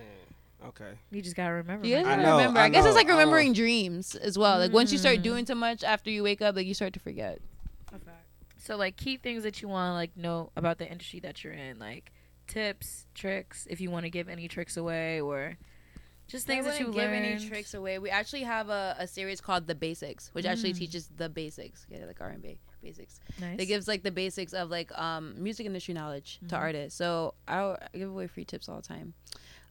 [0.68, 0.92] Okay.
[1.10, 1.86] You just gotta remember.
[1.86, 1.98] You.
[1.98, 2.60] I gotta know, remember.
[2.60, 4.58] I I, guess it's like remembering dreams as well.
[4.58, 5.22] Like once you start Mm.
[5.22, 7.40] doing too much after you wake up, like you start to forget.
[8.58, 11.52] So like key things that you want to like know about the industry that you're
[11.52, 12.10] in, like
[12.48, 15.56] tips, tricks, if you want to give any tricks away or
[16.26, 17.26] just things I that you wouldn't give learned.
[17.26, 18.00] any tricks away.
[18.00, 20.78] We actually have a, a series called The Basics, which actually Mm.
[20.78, 23.20] teaches the basics, yeah, like R and B basics.
[23.40, 23.60] Nice.
[23.60, 26.58] It gives like the basics of like um music industry knowledge to Mhm.
[26.58, 26.98] artists.
[26.98, 29.14] So I, I give away free tips all the time.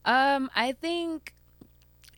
[0.06, 1.34] Um, I think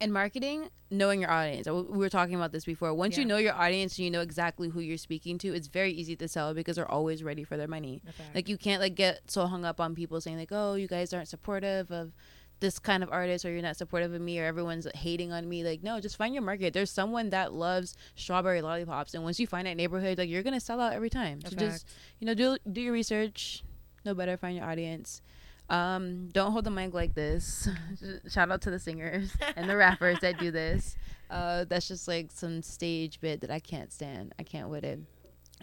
[0.00, 1.66] in marketing, knowing your audience.
[1.66, 2.92] We we were talking about this before.
[2.94, 5.92] Once you know your audience and you know exactly who you're speaking to, it's very
[5.92, 8.02] easy to sell because they're always ready for their money.
[8.04, 8.34] Fact.
[8.34, 11.12] Like you can't like get so hung up on people saying like, "Oh, you guys
[11.12, 12.12] aren't supportive of
[12.60, 15.64] this kind of artist or you're not supportive of me or everyone's hating on me."
[15.64, 16.72] Like, no, just find your market.
[16.72, 20.54] There's someone that loves strawberry lollipops and once you find that neighborhood, like you're going
[20.54, 21.40] to sell out every time.
[21.42, 21.86] So just,
[22.20, 23.64] you know, do do your research,
[24.04, 25.22] know better, find your audience.
[25.70, 27.68] Um, don't hold the mic like this.
[28.28, 30.96] Shout out to the singers and the rappers that do this.
[31.30, 34.34] Uh, that's just like some stage bit that I can't stand.
[34.38, 35.00] I can't with it.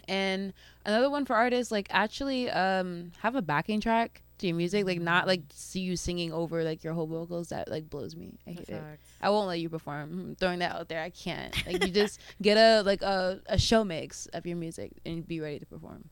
[0.08, 0.52] And
[0.84, 5.00] another one for artists, like actually um have a backing track to your music, like
[5.00, 7.48] not like see you singing over like your whole vocals.
[7.48, 8.38] That like blows me.
[8.46, 8.82] I hate it.
[9.20, 10.12] I won't let you perform.
[10.12, 11.02] I'm throwing that out there.
[11.02, 11.54] I can't.
[11.66, 15.40] Like you just get a like a, a show mix of your music and be
[15.40, 16.10] ready to perform.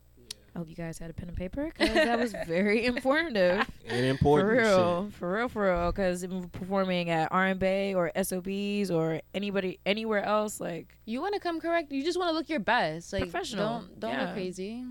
[0.55, 3.69] I hope you guys had a pen and paper because that was very informative.
[3.87, 5.13] And important for real, shit.
[5.13, 5.91] for real, for real.
[5.91, 11.59] Because performing at RNBae or SOBs or anybody anywhere else, like You want to come
[11.59, 11.91] correct.
[11.91, 13.13] You just want to look your best.
[13.13, 13.79] Like Professional.
[13.81, 14.21] Don't don't Yeah.
[14.25, 14.83] look crazy.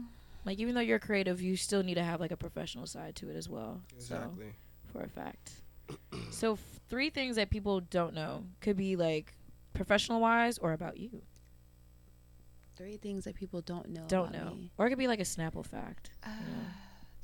[0.45, 3.31] like even though you're creative, you still need to have like a professional side to
[3.31, 3.81] it as well.
[3.99, 4.53] So Exactly.
[4.93, 5.51] for a fact.
[6.31, 9.35] so f- three things that people don't know could be like
[9.73, 11.23] professional wise or about you.
[12.77, 14.05] Three things that people don't know.
[14.09, 14.71] Don't about know, me.
[14.79, 16.11] or it could be like a Snapple fact.
[16.25, 16.55] Ah, Yeah.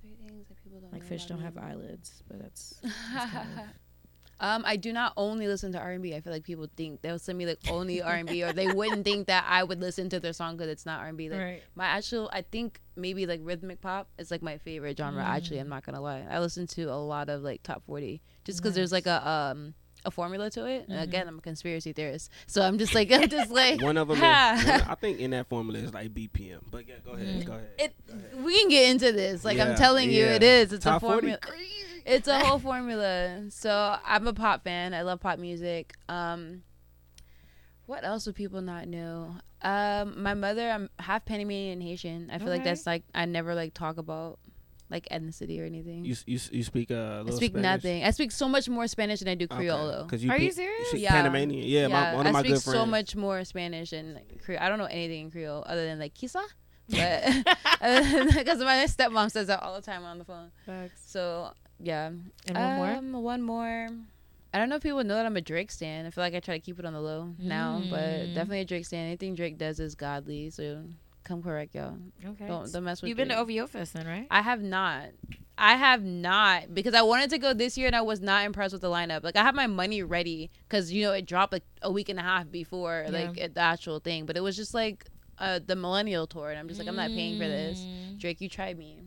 [0.00, 1.08] Three things that people don't Like know.
[1.08, 3.64] fish don't have eyelids, but that's, that's kind of
[4.42, 6.14] Um, I do not only listen to R and B.
[6.14, 8.68] I feel like people think they'll send me like only R and B, or they
[8.72, 11.28] wouldn't think that I would listen to their song because it's not R and B.
[11.28, 11.62] Like right.
[11.74, 15.22] my actual, I think maybe like rhythmic pop is like my favorite genre.
[15.22, 15.62] Actually, Mm.
[15.62, 16.24] I'm not gonna lie.
[16.30, 19.74] I listen to a lot of like top forty just because there's like a um
[20.04, 20.88] a formula to it.
[20.88, 21.02] And Mhm.
[21.02, 24.16] again, I'm a conspiracy theorist, so I'm just like I'm just like One of them,
[24.16, 26.60] is, I think in that formula is like BPM.
[26.70, 27.26] But yeah, go ahead.
[27.26, 27.44] Mm.
[27.44, 27.68] Go ahead.
[27.78, 27.94] it.
[28.06, 28.44] Go ahead.
[28.44, 29.44] We can get into this.
[29.44, 30.48] Like I'm telling you, it yeah.
[30.48, 30.72] is.
[30.72, 31.38] It's Top a formula.
[32.06, 33.44] It's a whole formula.
[33.50, 34.94] So I'm a pop fan.
[34.94, 35.94] I love pop music.
[36.08, 36.62] Um,
[37.86, 39.36] what else would people not know?
[39.62, 42.30] Um, my mother, I'm half Panamanian and Haitian.
[42.32, 44.38] I feel like that's like I never like talk about
[44.90, 46.04] like ethnicity or anything.
[46.04, 47.62] You you you speak uh, a I little speak Spanish?
[47.84, 48.04] nothing.
[48.04, 50.06] I speak so much more Spanish than I do Creole though.
[50.10, 50.88] Cause you Are pe- you serious?
[50.88, 51.12] speak Yeah.
[51.12, 51.64] Panamanian.
[51.66, 52.66] Yeah, my, one of I my good friends.
[52.66, 54.60] I speak so much more Spanish and like, Creole.
[54.60, 56.42] I don't know anything in Creole other than like quizá,
[56.88, 57.24] but
[58.34, 60.50] because my stepmom says that all the time on the phone.
[60.66, 61.02] Facts.
[61.06, 62.90] So yeah, And one more.
[62.90, 63.88] Um, one more.
[64.52, 66.06] I don't know if people know that I'm a Drake stan.
[66.06, 68.34] I feel like I try to keep it on the low now, but Mm.
[68.34, 69.06] definitely a Drake stan.
[69.06, 70.50] Anything Drake does is godly.
[70.50, 70.82] So
[71.30, 71.96] come correct, y'all.
[72.24, 72.46] Okay.
[72.46, 73.08] Don't don't mess with.
[73.08, 73.58] You've been to Drake.
[73.60, 74.26] OVO Fest then, right?
[74.30, 75.06] I have not.
[75.56, 78.72] I have not because I wanted to go this year and I was not impressed
[78.72, 79.22] with the lineup.
[79.22, 82.18] Like I have my money ready because you know it dropped like a week and
[82.18, 83.44] a half before like Yeah.
[83.44, 85.06] it- the actual thing, but it was just like
[85.38, 87.80] uh, the Millennial tour, and I'm just like I'm not paying for this.
[87.80, 88.18] Mm.
[88.18, 89.02] Drake, you tried me.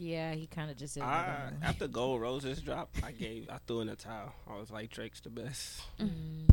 [0.00, 1.02] Yeah, he kind of just did.
[1.02, 4.32] After Gold Roses dropped, I gave, I threw in a towel.
[4.48, 5.80] I was like, Drake's the best.
[5.98, 6.44] Mm.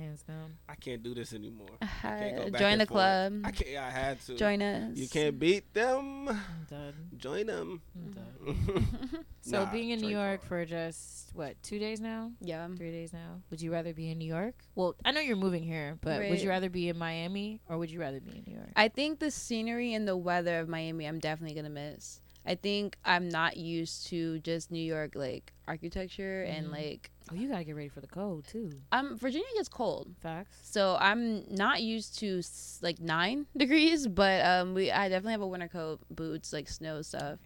[0.00, 0.56] Hands down.
[0.68, 1.68] I can't do this anymore.
[2.02, 2.96] can't go Uh, back join the forth.
[2.96, 3.32] club.
[3.44, 3.76] I can't.
[3.76, 4.34] I had to.
[4.34, 4.96] Join us.
[4.96, 6.28] You can't beat them.
[6.28, 6.94] I'm done.
[7.18, 7.82] Join them.
[7.94, 8.86] I'm done.
[9.42, 10.48] So Nah, being in New York hard.
[10.48, 12.68] for just what two days now, Yeah.
[12.76, 13.40] three days now.
[13.50, 14.54] Would you rather be in New York?
[14.74, 17.90] Well, I know you're moving here, but would you rather be in Miami or would
[17.90, 18.70] you rather be in New York?
[18.76, 22.20] I think the scenery and the weather of Miami, I'm definitely gonna miss.
[22.46, 26.72] I think I'm not used to just New York like architecture and Mhm.
[26.72, 28.70] like oh, you gotta get ready for the cold too.
[28.92, 30.58] um Virginia gets cold, Facts.
[30.62, 32.42] so I'm not used to
[32.82, 34.06] like nine degrees.
[34.08, 37.38] But um, we I definitely have a winter coat, boots, like snow stuff.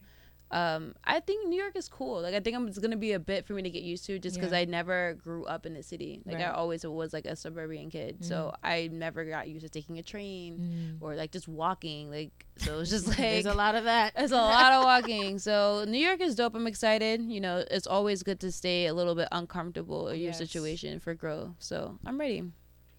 [0.55, 2.23] Um, I think New York is cool.
[2.23, 4.21] Like I think I'm, it's gonna be a bit for me to get used to,
[4.21, 4.59] just because Yeah.
[4.59, 6.23] I never grew up in the city.
[6.25, 9.99] Like I always was like a suburban kid, so I never got used to taking
[9.99, 12.09] a train or like just walking.
[12.11, 14.13] Like so, it's just like There's a lot of that.
[14.17, 15.41] it's a lot of walking.
[15.41, 16.55] So New York is dope.
[16.55, 17.21] I'm excited.
[17.23, 21.15] You know, it's always good to stay a little bit uncomfortable in your situation for
[21.15, 21.51] growth.
[21.59, 22.45] So I'm ready.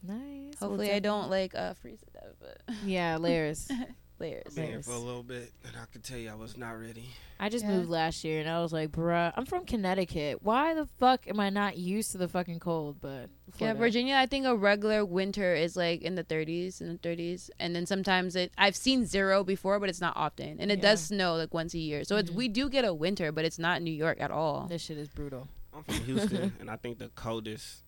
[0.03, 0.59] Nice.
[0.59, 3.71] Hopefully I don't like uh, freeze to death, but Yeah, layers.
[4.25, 4.53] layers.
[4.55, 7.09] Been here for a little bit, and I can tell you I was not ready.
[7.39, 7.71] I just Yeah.
[7.75, 10.41] moved last year and I was like, bruh, I'm from Connecticut.
[10.41, 13.01] Why the fuck am I not used to the fucking cold?
[13.01, 14.15] But before Yeah, that- Virginia.
[14.15, 17.85] I think a regular winter is like in the 30s, in the 30s, and then
[17.85, 18.51] sometimes it.
[18.57, 21.77] I've seen zero before, but it's not often, and it does snow like once a
[21.79, 22.03] year.
[22.05, 22.35] So it's Mhm.
[22.35, 24.67] we do get a winter, but it's not New York at all.
[24.67, 25.49] This shit is brutal.
[25.73, 27.83] I'm from Houston, and I think the coldest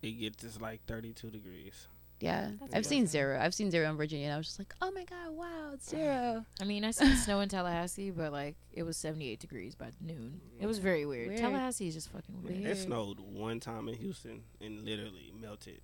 [0.00, 1.88] it gets is like 32 degrees.
[2.22, 3.38] Yeah, That's I've seen zero.
[3.40, 5.88] I've seen zero in Virginia, and I was just like, oh my god, wow, it's
[5.90, 6.44] zero.
[6.60, 10.40] I mean, I seen snow in Tallahassee, but like it was 78 degrees by noon.
[10.60, 11.28] It was very weird.
[11.28, 11.40] Weird.
[11.40, 12.64] Tallahassee is just fucking weird.
[12.64, 15.80] It snowed one time in Houston and literally melted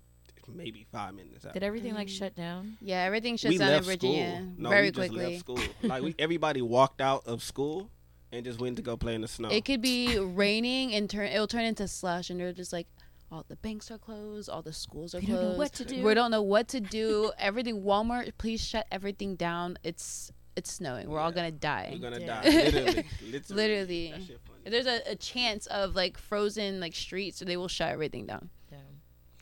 [0.47, 1.53] maybe five minutes out.
[1.53, 2.17] Did everything like Mm.
[2.17, 2.77] shut down?
[2.81, 4.53] Yeah, everything shuts we down in left Virginia school.
[4.57, 5.25] No, very we just quickly.
[5.25, 5.59] left school.
[5.83, 7.91] Like we, everybody walked out of school
[8.31, 9.49] and just went to go play in the snow.
[9.49, 11.27] It could be raining and turn.
[11.27, 12.87] It'll turn into slush, and they're just like,
[13.31, 15.41] all the banks are closed, all the schools are We closed.
[15.41, 16.03] don't know what to do.
[16.03, 17.31] We don't know what to do.
[17.39, 17.81] everything.
[17.83, 19.77] Walmart, please shut everything down.
[19.83, 21.09] It's it's snowing.
[21.09, 21.89] We're all gonna die.
[21.93, 22.41] We're gonna Yeah.
[22.41, 22.49] die.
[22.49, 23.05] Literally.
[23.31, 23.55] Literally.
[23.55, 24.11] Literally.
[24.11, 24.59] That shit funny.
[24.65, 28.25] If There's a, a chance of like frozen like streets, so they will shut everything
[28.25, 28.49] down.
[28.69, 28.79] Damn.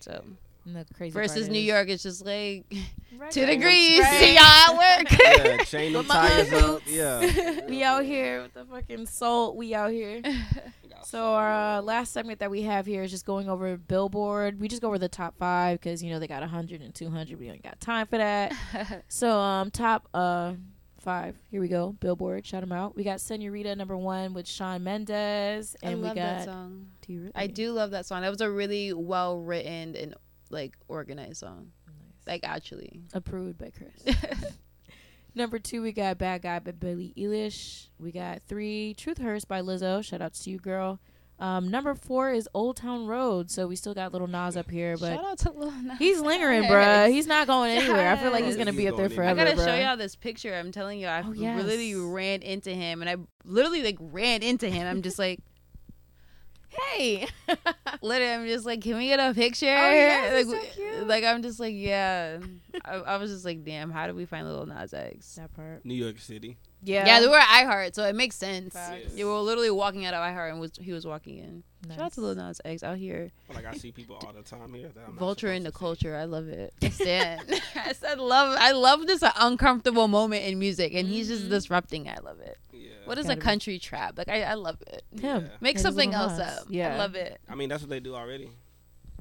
[0.02, 0.24] So
[0.66, 2.66] And the crazy versus part New is- York, it's just like
[3.18, 3.32] Right.
[3.32, 3.48] two Right.
[3.58, 4.00] degrees.
[4.02, 4.20] Right.
[4.20, 5.20] See y'all at work.
[5.20, 6.66] Yeah, chain them With tires up.
[6.84, 6.92] boots.
[6.92, 7.66] Yeah.
[7.68, 9.56] we out here with the fucking salt.
[9.56, 10.22] We out here.
[11.08, 14.60] So our uh, last segment that we have here is just going over Billboard.
[14.60, 17.39] We just go over the top five because you know they got 100 and 200.
[17.39, 18.53] We ain't got time for that.
[19.08, 20.55] so um, top uh
[20.99, 21.38] five.
[21.49, 21.95] Here we go.
[22.01, 22.97] Billboard, shout them out.
[22.97, 26.39] We got Senorita number one with Shawn Mendes, I and we love got.
[26.39, 26.88] that song.
[27.08, 27.32] Do you really?
[27.36, 28.24] I do love that song.
[28.24, 30.14] That was a really well written and
[30.49, 31.72] like organized song.
[31.88, 32.28] Nice.
[32.28, 32.99] Like actually.
[33.14, 34.18] Approved by Chris.
[35.38, 37.90] Number two, we got Bad Guy by Billie Eilish.
[38.00, 40.04] We got three, Truth Hurts by Lizzo.
[40.04, 41.00] Shout out to you, girl.
[41.40, 43.52] Um, number four is Old Town Road.
[43.52, 46.00] So we still got Lil Nas up here, but Shout out to Lil Nas.
[46.00, 47.10] he's lingering, bruh.
[47.12, 48.10] He's not going anywhere.
[48.12, 49.42] I feel like he's gonna be He's up there going forever.
[49.42, 50.56] I gotta show y'all this picture.
[50.56, 54.68] I'm telling you, I Oh, literally ran into him, and I literally like ran into
[54.68, 54.88] him.
[54.88, 55.40] I'm just like,
[56.94, 57.28] Hey,
[58.02, 59.66] literally, I'm just like, can we get a picture?
[59.66, 61.08] Oh, yes, like, so cute.
[61.08, 62.40] like I'm just like, yeah.
[62.86, 65.36] I, I was just like, damn, how do we find Lil Nas X?
[65.36, 65.84] that part.
[65.86, 66.58] New York City.
[66.84, 68.74] Yeah, Yeah, they were at iHeart, so it makes sense.
[68.74, 69.16] Facts.
[69.16, 71.64] You were literally walking out of iHeart, and was he was walking in.
[71.90, 72.26] Shout out to Nice.
[72.28, 74.90] Lil Nas X out here, I feel like I see people all the time here.
[74.94, 76.12] That I'm vulture in the supposed to see.
[76.12, 76.18] culture.
[76.18, 76.74] I love it.
[76.84, 77.42] I stand.
[77.76, 78.56] I said love.
[78.60, 81.50] I love this uncomfortable moment in music, and he's just Mhm.
[81.50, 82.06] disrupting.
[82.06, 82.18] it.
[82.18, 82.58] I love it.
[82.78, 82.92] Yeah.
[83.06, 83.42] What is Gotta a be.
[83.42, 84.18] country trap?
[84.18, 85.04] Like I, I love it.
[85.20, 85.44] Him.
[85.44, 85.50] Yeah.
[85.62, 86.60] Make something else Nas.
[86.60, 86.66] up.
[86.70, 86.96] Yeah.
[86.96, 87.40] I love it.
[87.50, 88.50] I mean, that's what they do already.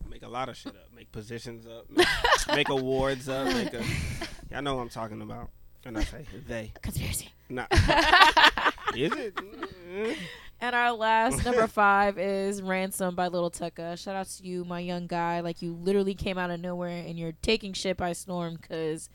[0.09, 0.89] Make a lot of shit up.
[0.95, 1.91] Make positions up.
[1.91, 2.07] Make,
[2.55, 3.47] make awards up.
[3.49, 3.83] Make a.
[4.51, 5.51] Y'all know what I'm talking about.
[5.85, 6.73] And I say they.
[6.83, 7.31] Conspiracy.
[7.49, 7.69] Not.
[7.73, 9.35] is it?
[9.37, 10.17] Mm.
[10.61, 13.99] And our last number five is Ransom by Lil Tecca.
[13.99, 15.41] Shout out to you, my young guy.
[15.41, 19.11] Like you literally came out of nowhere and you're taking shit by storm because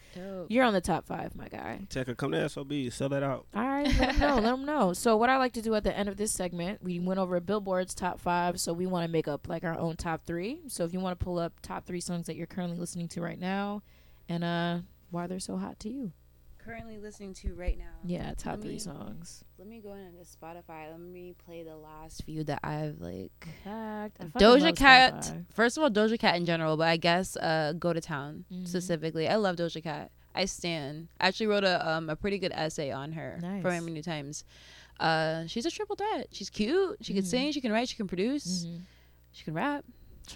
[0.50, 1.88] you're on the top five, my guy.
[1.90, 2.74] Tecca, come to SOB.
[2.92, 3.48] Sell that out.
[3.56, 4.36] All right, let them know.
[4.36, 4.94] Let them know.
[4.94, 7.40] So what I like to do at the end of this segment, we went over
[7.40, 10.60] Billboard's top five, so we want to make up like our own top three.
[10.68, 13.22] So if you want to pull up top three songs that you're currently listening to
[13.22, 13.82] right now,
[14.30, 14.80] and uh
[15.10, 16.12] why they're so hot to you.
[16.72, 17.84] Currently listening to right now.
[18.06, 19.44] Yeah, top Let three me- songs.
[19.58, 20.90] Let me go into Spotify.
[20.90, 23.32] Let me play the last few that I've like.
[23.66, 25.16] Doja Cat.
[25.16, 25.46] Spotify.
[25.54, 28.66] First of all, Doja Cat in general, but I guess uh, Go to Town Mhm.
[28.70, 29.28] specifically.
[29.28, 30.12] I love Doja Cat.
[30.34, 31.10] I stand.
[31.20, 33.84] I actually wrote a um a pretty good essay on her for Nice.
[33.84, 34.46] New Times.
[34.98, 36.28] Uh, she's a triple threat.
[36.32, 37.00] She's cute.
[37.02, 37.28] She can Mhm.
[37.28, 37.52] sing.
[37.52, 37.90] She can write.
[37.90, 38.64] She can produce.
[38.66, 38.82] Mhm.
[39.34, 39.84] She can rap.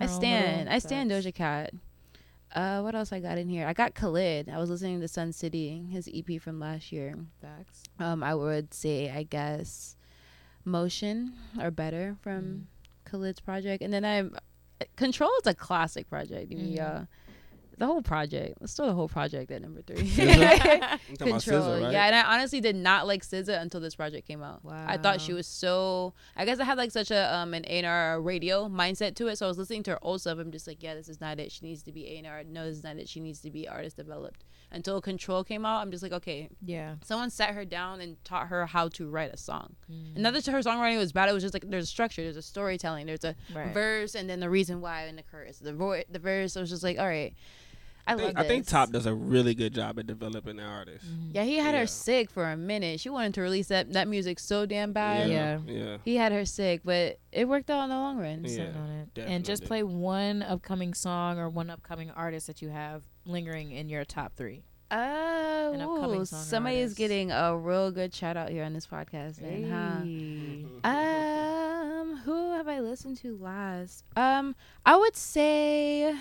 [0.02, 0.68] I stand.
[0.68, 1.12] I stand.
[1.12, 1.74] Doja Cat.
[2.56, 3.68] Uh, what else I got in here?
[3.68, 4.48] I got Khalid.
[4.50, 7.16] I was listening to Sun City, his EP from last year.
[7.42, 7.84] Facts.
[8.00, 9.98] Um, I would say, I guess,
[10.64, 12.62] Motion or Better from Mm.
[13.12, 14.30] Khalid's project, and then I,
[14.96, 16.52] Control is a classic project.
[16.52, 16.76] Mhm.
[16.76, 17.06] Yeah,
[17.78, 18.58] the whole project.
[18.62, 19.98] Let's throw the whole project at number three.
[19.98, 21.00] SZA?
[21.10, 21.62] You talking about Control.
[21.62, 21.92] SZA, right?
[21.94, 24.64] Yeah, and I honestly did not like SZA until this project came out.
[24.64, 24.86] Wow.
[24.88, 26.14] I thought she was so.
[26.36, 29.28] I guess I had like such a um an A and R radio mindset to
[29.28, 29.38] it.
[29.38, 30.38] So I was listening to her old stuff.
[30.40, 31.52] I'm just like, yeah, this is not it.
[31.52, 32.44] She needs to be A and R.
[32.44, 33.08] No, this is not it.
[33.10, 34.44] She needs to be artist developed.
[34.72, 36.96] Until Control came out, I'm just like, okay, Yeah.
[37.04, 39.76] someone sat her down and taught her how to write a song.
[39.90, 40.16] Mm.
[40.16, 41.30] And not that her songwriting was bad.
[41.30, 43.74] It was just like there's a structure, there's a storytelling, there's a Right.
[43.74, 45.60] verse, and then the reason why and the chorus.
[45.60, 46.58] The vo- the verse.
[46.58, 47.34] I was just like, all right,
[48.08, 48.68] I, I love think, I think.
[48.68, 51.06] Top does a really good job at developing the artist.
[51.06, 51.32] Mhm.
[51.34, 51.82] Yeah, he had Yeah.
[51.82, 53.00] her sick for a minute.
[53.00, 55.30] She wanted to release that that music so damn bad.
[55.30, 55.60] Yeah.
[55.66, 55.98] Yeah.
[56.06, 58.44] He had her sick, but it worked out in the long run.
[58.44, 58.50] Yeah.
[58.50, 59.20] Sitting on it.
[59.28, 63.90] And just play one upcoming song or one upcoming artist that you have lingering in
[63.90, 64.64] your top three.
[64.92, 69.38] Oh, An ooh, somebody is getting a real good shout out here on this podcast.
[69.38, 69.68] Then,
[70.84, 70.88] huh?
[70.88, 74.04] Um, who have I listened to last?
[74.16, 76.16] Um, I would say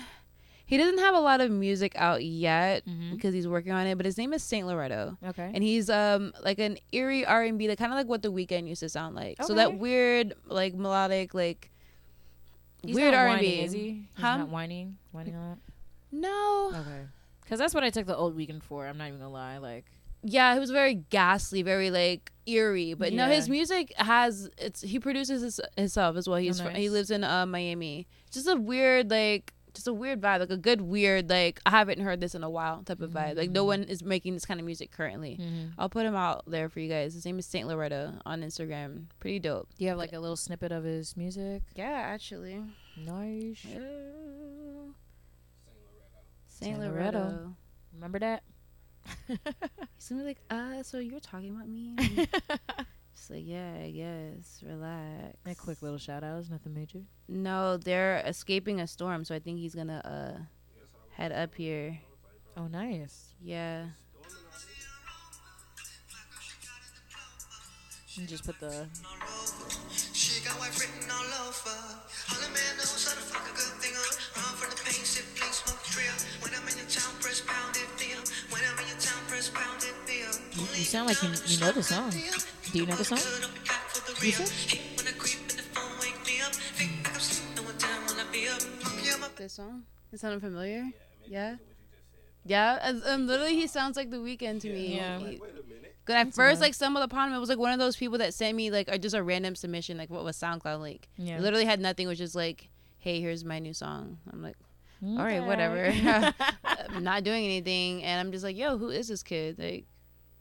[0.65, 3.11] he doesn't have a lot of music out yet Mhm.
[3.11, 3.95] because he's working on it.
[3.97, 5.51] But his name is Saint Loretto, Okay.
[5.53, 8.31] and he's um like an eerie R and B, like kind of like what the
[8.31, 9.41] Weeknd used to sound like.
[9.43, 11.71] So that weird, like melodic, like
[12.83, 13.61] He's weird R and B.
[13.61, 13.79] Is he?
[13.79, 14.37] He's Huh?
[14.37, 14.97] not whining.
[15.11, 15.59] Whining on
[16.11, 16.69] No.
[16.73, 17.01] Okay.
[17.41, 18.87] Because that's what I took the old Weeknd for.
[18.87, 19.57] I'm not even gonna lie.
[19.57, 19.85] Like.
[20.23, 22.93] yeah, it was very ghastly, very like eerie.
[22.95, 26.37] But no, his music has it's he produces his, himself as well.
[26.39, 28.07] He's fr- he lives in uh, Miami.
[28.31, 31.99] Just a weird like just a weird vibe, like a good weird like I haven't
[31.99, 33.37] heard this in a while type of vibe.
[33.37, 33.67] Like no Mhm.
[33.67, 35.37] one is making this kind of music currently.
[35.39, 35.73] Mhm.
[35.77, 37.13] I'll put him out there for you guys.
[37.13, 39.05] His name is Saint Loretto on Instagram.
[39.19, 39.69] Pretty dope.
[39.77, 41.61] Do you have like a little snippet of his music?
[41.75, 42.61] Yeah, actually.
[42.97, 43.61] Nice.
[43.61, 44.93] Saint
[46.47, 47.19] Saint Loretto.
[47.19, 47.55] Loretto.
[47.93, 48.43] Remember that?
[49.27, 51.95] He's gonna be like, uh, so you're talking about me?
[53.25, 54.61] Just like, yeah, I guess.
[54.63, 55.35] Relax.
[55.47, 56.37] A quick little shout out.
[56.37, 56.99] It's nothing major.
[57.27, 60.43] No, they're escaping a storm, so I think he's gonna uh
[61.09, 61.97] head up here.
[62.55, 63.33] Oh, nice.
[63.41, 63.85] Yeah.
[68.13, 68.85] You just put the.
[70.13, 71.73] She got white written all over.
[72.29, 74.13] All a man knows how to fuck a good thing up.
[74.37, 76.13] Run from the pain, sip, please smoke trail.
[76.45, 78.21] When I'm in your town, press pound it, feel.
[78.53, 80.29] When I'm in your town, press pound it, feel.
[80.61, 82.13] You, you sound like you, you know the song.
[82.75, 83.19] Do you know the song?
[89.37, 89.83] This song?
[90.11, 90.83] It sounded familiar?
[91.25, 91.55] Yeah?
[92.43, 94.97] Yeah, and um, literally he sounds like The Weeknd to me.
[94.97, 95.19] Yeah.
[95.19, 95.37] He,
[96.03, 97.35] Cause at first, like stumbled upon him.
[97.35, 99.55] It was like one of those people that sent me like or just a random
[99.55, 101.07] submission, like what was SoundCloud like?
[101.15, 101.39] Yeah.
[101.39, 102.07] Literally had nothing.
[102.07, 102.67] It was just like,
[102.97, 104.17] hey, here's my new song.
[104.33, 104.57] I'm like,
[105.01, 105.93] all right, whatever.
[106.89, 109.59] I'm not doing anything, and I'm just like, yo, who is this kid?
[109.59, 109.85] Like,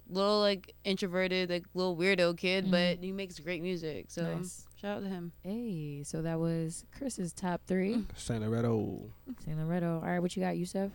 [0.09, 4.07] little like introverted, like little weirdo kid, but he makes great music.
[4.09, 4.67] So Nice.
[4.81, 5.33] shout out to him.
[5.43, 8.05] Hey, so that was Chris's top three.
[8.17, 9.11] Saint Loretto.
[9.45, 9.97] Saint Loretto.
[9.97, 10.91] All right, what you got, Yusef?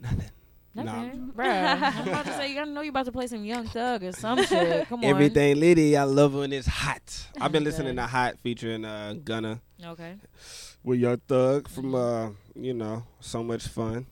[0.00, 0.30] Nothing.
[0.74, 0.82] Nah.
[0.82, 1.32] Nothing.
[1.34, 1.46] Bruh.
[1.96, 4.12] I'm about to say, you gotta know you about to play some Young Thug or
[4.12, 4.86] some shit.
[4.88, 5.04] Come on.
[5.06, 7.26] Everything Liddy, I love when it's hot.
[7.40, 10.16] I've been listening to Hot featuring uh, Gunna Okay.
[10.84, 14.04] with Young Thug from uh, you know, so much fun.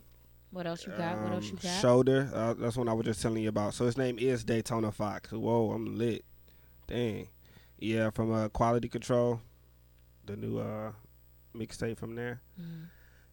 [0.54, 1.20] What else you got?
[1.20, 1.80] what else you Um, got?
[1.82, 2.30] Shoulder.
[2.32, 3.74] Uh, that's one I was just telling you about.
[3.74, 5.30] So his name is Daytona Fox.
[5.32, 6.24] Whoa, I'm lit.
[6.86, 7.28] Dang.
[7.78, 9.40] Yeah, from uh, Quality Control,
[10.24, 10.92] the new uh,
[11.54, 12.40] mixtape from there.
[12.60, 12.86] Mm,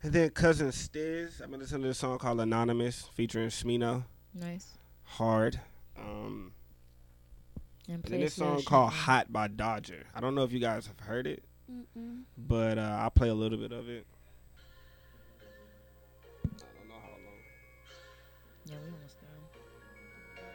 [0.04, 1.42] And then Cousin Stizz.
[1.42, 4.04] I've been listening to a song called Anonymous featuring Smino.
[4.34, 4.68] nice.
[5.04, 5.60] Hard.
[5.98, 6.54] Um,
[7.88, 10.06] And and then this song called Hot by Dodger.
[10.16, 11.44] I don't know if you guys have heard it,
[12.38, 14.08] but uh, I'll play a little bit of it.
[18.72, 20.52] Yeah, we almost done.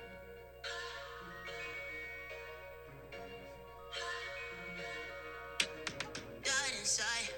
[6.45, 7.29] Died inside,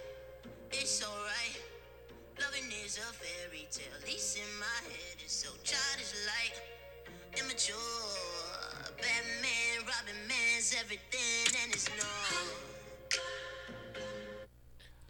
[0.72, 1.60] it's alright.
[2.40, 5.16] Loving is a fairy tale, at least in my head.
[5.24, 6.62] It's so childish like
[7.42, 7.76] immature.
[8.96, 12.04] Batman, Robin Man's everything, and it's no.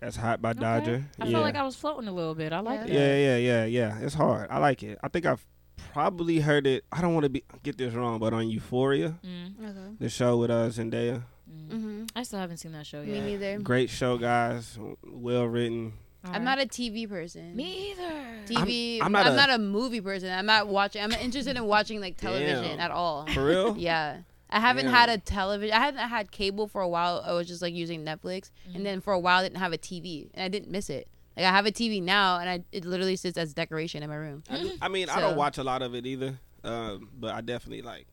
[0.01, 0.61] That's Hot by Okay.
[0.61, 1.05] Dodger.
[1.21, 1.33] I yeah.
[1.33, 2.53] felt like I was floating a little bit.
[2.53, 2.87] I like Yeah.
[2.87, 2.93] that.
[2.93, 3.99] yeah, yeah, yeah, yeah.
[4.01, 4.49] It's hard.
[4.51, 4.99] I like it.
[5.03, 5.45] I think I've
[5.93, 6.85] probably heard it.
[6.93, 9.95] I don't want to be get this wrong, but on Euphoria, Mm, Okay.
[10.01, 11.23] the show with uh, Zendaya.
[11.51, 11.69] mm.
[11.71, 12.05] Mm-hmm.
[12.17, 13.09] I still haven't seen that show yet.
[13.09, 13.25] Me yet.
[13.27, 13.59] neither.
[13.61, 14.79] Great show, guys.
[15.05, 15.93] Well written.
[16.25, 17.55] I'm not a TV person.
[17.57, 18.13] Me either.
[18.47, 18.99] TV.
[19.01, 20.31] I'm I'm, not not, a- a, movie person.
[20.31, 21.03] I'm not watching.
[21.03, 22.81] I'm not interested in watching like television Damn.
[22.81, 23.27] at all.
[23.27, 23.77] For real?
[23.79, 24.19] Yeah.
[24.51, 24.95] I haven't Damn.
[24.95, 25.75] had a television.
[25.77, 27.23] I hadn't had cable for a while.
[27.25, 28.77] I was just like using Netflix, Mm.
[28.77, 31.07] and then for a while I didn't have a TV, and I didn't miss it.
[31.39, 34.17] Like I have a TV now, and I it literally sits as decoration in my
[34.17, 34.43] room.
[34.51, 37.41] I, do- I mean, I don't watch a lot of it either, um, but I
[37.41, 38.07] definitely like.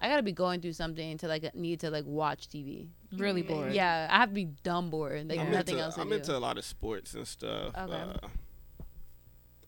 [0.00, 2.88] I gotta be going through something to like need to like watch TV.
[3.16, 3.72] Really bored.
[3.72, 5.28] Yeah, I have to be dumb bored.
[5.28, 5.50] Like Yeah.
[5.50, 6.14] Nothing into, else to I'm do.
[6.16, 7.74] into a lot of sports and stuff.
[7.76, 7.92] Okay.
[7.92, 8.28] Uh,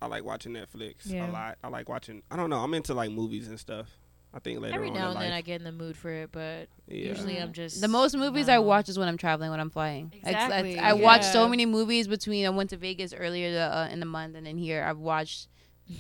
[0.03, 1.29] I like watching Netflix Yeah.
[1.29, 1.59] a lot.
[1.65, 2.23] I like watching.
[2.31, 2.59] I don't know.
[2.59, 3.89] I'm into like movies and stuff.
[4.33, 6.11] I think later Every on now in and then I get in the mood for
[6.11, 7.09] it, but yeah.
[7.09, 10.13] usually I'm just the most movies I watch is when I'm traveling, when I'm flying.
[10.15, 12.47] It's- it's- Exactly, I watch so many movies between.
[12.47, 15.49] I went to Vegas earlier the, uh, in the month, and then here I've watched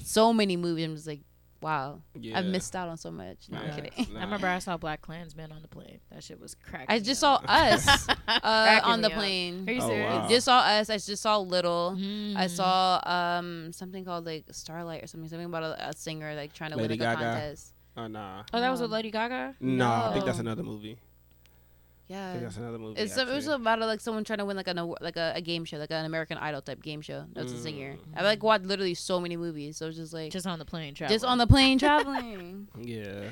[0.04, 0.84] so many movies.
[0.84, 1.22] I'm just like,
[1.60, 2.38] wow, yeah.
[2.38, 3.48] I've missed out on so much.
[3.50, 4.06] No, I'm kidding.
[4.14, 4.20] Nah.
[4.20, 5.98] I remember I saw BlacKkKlansman on the plane.
[6.12, 6.86] That shit was cracking.
[6.88, 7.44] I just up.
[7.44, 9.18] saw us uh, on the me up.
[9.18, 9.64] plane.
[9.68, 10.08] Are you Oh, serious?
[10.14, 10.28] wow.
[10.28, 10.88] Just saw us.
[10.88, 11.96] I just saw Little.
[11.98, 12.36] Mm.
[12.36, 15.28] I saw um something called like Starlight or something.
[15.28, 17.16] Something about a, a singer like trying to Lady win a Gaga.
[17.24, 17.74] contest.
[18.00, 18.42] Oh nah.
[18.52, 19.56] Oh, that was with Lady Gaga.
[19.60, 20.98] No, I think that's another movie.
[20.98, 22.30] I Yeah.
[22.32, 23.00] think that's another movie.
[23.00, 23.62] It's some, it was actually.
[23.62, 25.90] about like someone trying to win like an award, like a, a game show, like
[25.92, 27.24] an American Idol type game show.
[27.34, 27.92] That's a singer.
[27.92, 28.18] Mm.
[28.18, 30.64] I like watched literally so many movies, so it's just like just, Just on the
[30.64, 31.26] plane travel.
[31.26, 32.68] on the plane traveling.
[32.80, 33.30] Yeah.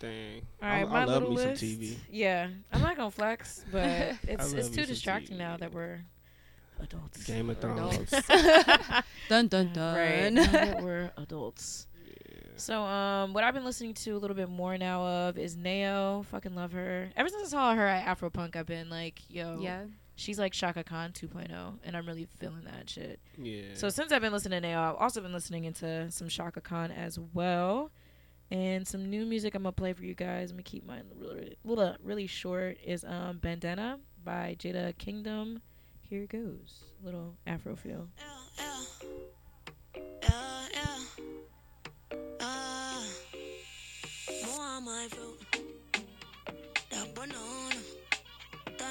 [0.00, 0.42] Dang.
[0.62, 1.60] All right, I, my I love little me list.
[1.60, 1.96] some TV.
[2.10, 5.40] Yeah, I'm not gonna flex, but it's it's too distracting TV.
[5.40, 6.00] now that we're
[6.80, 7.24] adults.
[7.24, 8.10] Game of Thrones.
[9.28, 9.96] dun dun dun.
[9.96, 11.86] Right, now that we're adults.
[12.58, 16.22] So, um, what I've been listening to a little bit more now of is Nao.
[16.30, 17.10] Fucking love her.
[17.16, 19.84] Ever since I saw her at Afropunk, I've been like, yo, yeah.
[20.16, 21.50] she's like Chaka Khan 2.0,
[21.84, 23.20] and I'm really feeling that shit.
[23.40, 23.74] Yeah.
[23.74, 26.90] So since I've been listening to Nao, I've also been listening into some Chaka Khan
[26.90, 27.92] as well,
[28.50, 30.50] and some new music I'm gonna play for you guys.
[30.50, 32.78] I'm gonna keep mine really, really, really short.
[32.84, 35.62] Is um Bandana by Jada Kingdom.
[36.02, 38.08] Here it goes, little Afro feel.
[38.18, 38.24] Yeah,
[38.58, 39.08] yeah.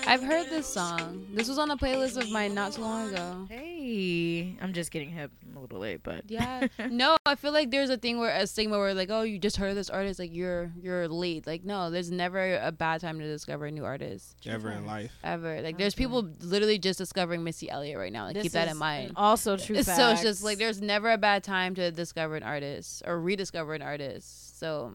[0.07, 1.25] I've heard this song.
[1.33, 3.45] This was on a playlist of mine not too long ago.
[3.49, 5.31] Hey, I'm just getting hip.
[5.49, 6.67] I'm a little late, but Yeah.
[6.89, 9.57] no, I feel like there's a thing where a stigma where like, oh, you just
[9.57, 11.45] heard of this artist, like you're you're late.
[11.45, 15.11] Like, no, there's never a bad time to discover a new artist Ever in life.
[15.23, 15.61] ever.
[15.61, 18.25] Like, there's people literally just discovering Missy Elliott right now.
[18.25, 19.11] Like, This keep that is in mind.
[19.15, 19.75] Also true.
[19.83, 20.43] So it's just facts.
[20.43, 24.59] like there's never a bad time to discover an artist or rediscover an artist.
[24.59, 24.93] So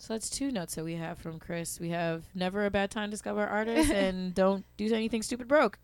[0.00, 1.78] So that's two notes that we have from Chris.
[1.78, 5.78] We have never a bad time to discover artists and don't do anything stupid broke.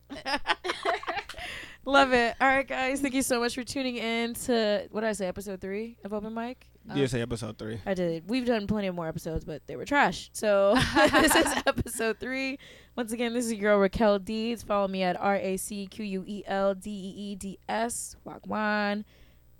[1.85, 2.35] Love it.
[2.41, 3.03] All right, guys.
[3.03, 6.14] Thank you so much for tuning in to what did I say, episode three of
[6.14, 6.67] Open Mic.
[6.89, 7.79] You did say episode three.
[7.85, 8.29] I did.
[8.29, 10.31] We've done plenty of more episodes, but they were trash.
[10.33, 10.75] So
[11.11, 12.59] this is episode three.
[12.97, 14.62] Once again, this is your girl Racquel Deeds.
[14.62, 18.17] Follow me at R A C Q U E L D E E D S.
[18.27, 19.05] Wagwan.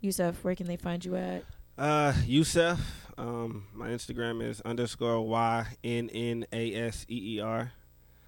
[0.00, 1.44] Yusuf, where can they find you at?
[1.76, 3.05] Uh, Yusef.
[3.18, 7.72] Um, my Instagram is underscore Y N N A S E E R.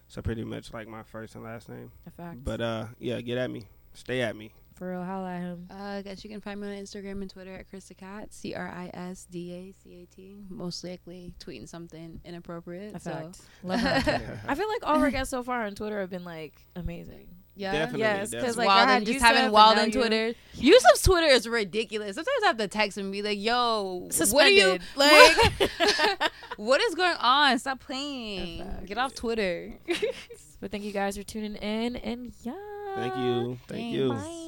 [0.09, 1.93] So pretty much like my first and last name.
[2.07, 2.43] A fact.
[2.43, 3.64] But uh, yeah, get at me.
[3.93, 4.53] Stay at me.
[4.78, 5.68] For real, holla at him.
[5.70, 8.55] Uh, I guess you can find me on Instagram and Twitter at Krista Cat, C
[8.55, 10.45] R I S D A C A T.
[10.49, 12.95] Most likely tweeting something inappropriate.
[12.95, 13.41] A so fact.
[13.64, 13.80] Love.
[14.47, 17.26] I feel like all our guests so far on Twitter have been like amazing.
[17.59, 18.01] Yeah, Definitely.
[18.01, 18.67] Yes, because definitely.
[18.67, 19.93] like I wild had just Yusuf, having and wild on you.
[19.93, 20.35] Twitter.
[20.55, 22.15] Yusuf's Twitter is ridiculous.
[22.15, 24.83] Sometimes I have to text him and be like, "Yo, what are you Suspended.
[24.97, 27.59] Like, what is going on?
[27.59, 28.65] Stop playing.
[28.65, 28.87] fact.
[28.87, 29.73] Get off Twitter."
[30.61, 32.55] but thank you guys for tuning in, and yeah.
[32.95, 33.59] Thank you.
[33.69, 34.09] Thank you.
[34.11, 34.45] Bye.